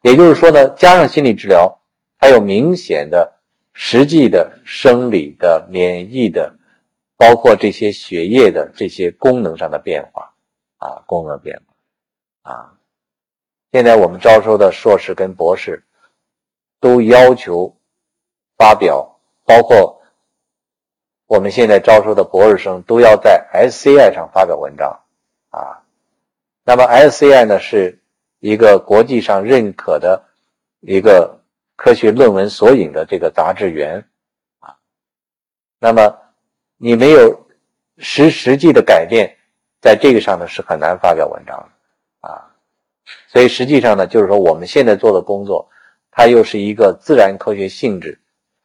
[0.00, 1.80] 也就是说呢，加上心理治疗，
[2.18, 3.40] 还有明显的
[3.72, 6.54] 实际的生理的、免疫的，
[7.16, 10.32] 包括这些血液的这些功能上的变化
[10.78, 11.60] 啊，功能变
[12.42, 12.78] 化啊。
[13.72, 15.84] 现在我们招收的硕士跟博士
[16.80, 17.76] 都要求
[18.56, 19.97] 发表，包括。
[21.28, 24.98] 我们现在招收的博士生都要在 SCI 上发表文章，
[25.50, 25.84] 啊，
[26.64, 28.00] 那么 SCI 呢是
[28.40, 30.24] 一个国际上认可的
[30.80, 31.38] 一个
[31.76, 34.02] 科学论文索引的这个杂志源，
[34.60, 34.74] 啊，
[35.78, 36.16] 那么
[36.78, 37.46] 你没有
[37.98, 39.36] 实实际的改变，
[39.82, 41.58] 在这个上呢是很难发表文章
[42.22, 42.54] 的，啊，
[43.26, 45.68] 所以实际上呢就是说我们现在做的工作，
[46.10, 48.18] 它又是一个自然科学性质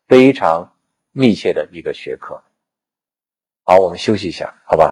[0.07, 0.73] 非常
[1.11, 2.41] 密切的一个学科。
[3.65, 4.81] 好，我们休息一下，好吧。